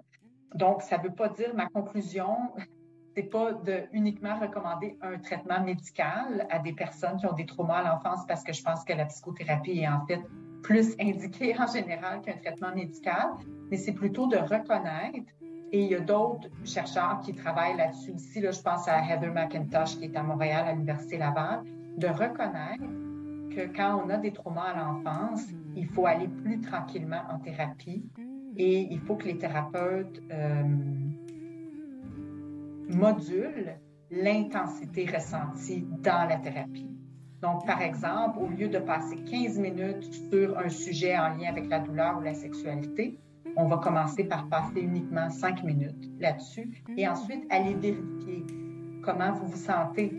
Donc, 0.54 0.82
ça 0.82 0.98
ne 0.98 1.04
veut 1.04 1.14
pas 1.14 1.30
dire 1.30 1.54
ma 1.56 1.68
conclusion, 1.68 2.54
c'est 3.16 3.24
pas 3.24 3.54
de 3.54 3.84
uniquement 3.94 4.38
recommander 4.40 4.98
un 5.02 5.18
traitement 5.20 5.62
médical 5.62 6.48
à 6.50 6.60
des 6.60 6.74
personnes 6.74 7.18
qui 7.18 7.26
ont 7.26 7.34
des 7.34 7.46
traumas 7.46 7.78
à 7.78 7.84
l'enfance 7.84 8.26
parce 8.28 8.44
que 8.44 8.52
je 8.52 8.62
pense 8.62 8.84
que 8.84 8.94
la 8.94 9.06
psychothérapie 9.06 9.80
est 9.80 9.88
en 9.88 10.06
fait 10.06 10.22
plus 10.64 10.96
indiqué 11.00 11.56
en 11.58 11.68
général 11.68 12.22
qu'un 12.22 12.38
traitement 12.38 12.74
médical, 12.74 13.34
mais 13.70 13.78
c'est 13.78 13.94
plutôt 13.94 14.28
de 14.28 14.38
reconnaître. 14.38 15.32
Et 15.76 15.82
il 15.82 15.92
y 15.92 15.96
a 15.96 16.00
d'autres 16.00 16.48
chercheurs 16.64 17.20
qui 17.20 17.34
travaillent 17.34 17.76
là-dessus 17.76 18.12
aussi. 18.12 18.40
Là, 18.40 18.52
je 18.52 18.62
pense 18.62 18.88
à 18.88 18.98
Heather 19.00 19.34
McIntosh 19.34 19.98
qui 19.98 20.06
est 20.06 20.16
à 20.16 20.24
Montréal 20.24 20.64
à 20.70 20.72
l'Université 20.72 21.18
Laval, 21.18 21.64
de 21.98 22.08
reconnaître 22.08 22.86
que 23.54 23.76
quand 23.76 24.02
on 24.02 24.10
a 24.10 24.16
des 24.16 24.32
traumas 24.32 24.72
à 24.74 24.78
l'enfance, 24.78 25.42
il 25.76 25.86
faut 25.88 26.06
aller 26.06 26.30
plus 26.30 26.62
tranquillement 26.62 27.24
en 27.30 27.40
thérapie 27.40 28.10
et 28.56 28.88
il 28.90 29.02
faut 29.02 29.18
que 29.18 29.26
les 29.26 29.38
thérapeutes 29.38 30.22
euh, 30.32 30.64
modulent 32.88 33.76
l'intensité 34.12 35.06
ressentie 35.14 35.86
dans 36.02 36.26
la 36.30 36.38
thérapie. 36.38 36.90
Donc, 37.42 37.66
par 37.66 37.82
exemple, 37.82 38.40
au 38.40 38.48
lieu 38.48 38.70
de 38.70 38.80
passer 38.80 39.18
15 39.30 39.60
minutes 39.60 40.10
sur 40.32 40.58
un 40.58 40.70
sujet 40.70 41.18
en 41.18 41.36
lien 41.36 41.50
avec 41.50 41.68
la 41.68 41.82
douleur 41.82 42.18
ou 42.18 42.22
la 42.22 42.34
sexualité, 42.34 43.20
on 43.56 43.68
va 43.68 43.78
commencer 43.78 44.24
par 44.24 44.48
passer 44.48 44.82
uniquement 44.82 45.30
5 45.30 45.64
minutes 45.64 46.10
là-dessus 46.20 46.84
et 46.98 47.08
ensuite 47.08 47.46
aller 47.50 47.74
vérifier 47.74 48.46
comment 49.04 49.32
vous 49.34 49.48
vous 49.48 49.58
sentez. 49.58 50.14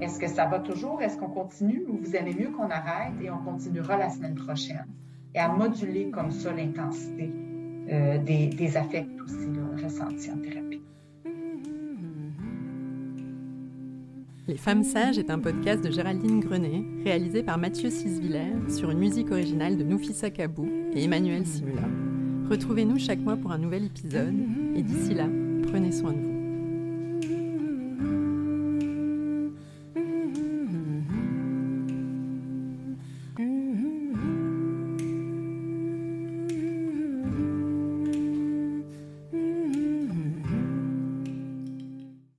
Est-ce 0.00 0.18
que 0.18 0.28
ça 0.28 0.46
va 0.46 0.60
toujours? 0.60 1.02
Est-ce 1.02 1.18
qu'on 1.18 1.28
continue 1.28 1.84
ou 1.88 1.98
vous 1.98 2.16
aimez 2.16 2.34
mieux 2.34 2.50
qu'on 2.50 2.70
arrête 2.70 3.14
et 3.22 3.30
on 3.30 3.38
continuera 3.38 3.96
la 3.96 4.10
semaine 4.10 4.34
prochaine? 4.34 4.86
Et 5.34 5.38
à 5.38 5.48
moduler 5.48 6.10
comme 6.10 6.30
ça 6.30 6.52
l'intensité 6.52 7.30
euh, 7.90 8.18
des, 8.18 8.76
affects 8.76 9.06
aussi 9.22 9.48
ressentis 9.82 10.30
en 10.30 10.38
thérapie. 10.38 10.80
Les 14.46 14.56
Femmes 14.56 14.82
Sages 14.82 15.18
est 15.18 15.30
un 15.30 15.38
podcast 15.38 15.82
de 15.82 15.90
Géraldine 15.90 16.40
Grenet, 16.40 16.84
réalisé 17.02 17.42
par 17.42 17.58
Mathieu 17.58 17.90
Sisviller 17.90 18.52
sur 18.68 18.90
une 18.90 18.98
musique 18.98 19.30
originale 19.30 19.76
de 19.76 19.84
Noufissa 19.84 20.30
Kabou 20.30 20.68
et 20.92 21.04
Emmanuel 21.04 21.46
Simula. 21.46 21.82
Retrouvez-nous 22.50 22.98
chaque 22.98 23.20
mois 23.20 23.36
pour 23.36 23.52
un 23.52 23.58
nouvel 23.58 23.84
épisode 23.86 24.34
et 24.76 24.82
d'ici 24.82 25.14
là, 25.14 25.26
prenez 25.68 25.92
soin 25.92 26.12
de 26.12 26.18
vous. 26.18 26.33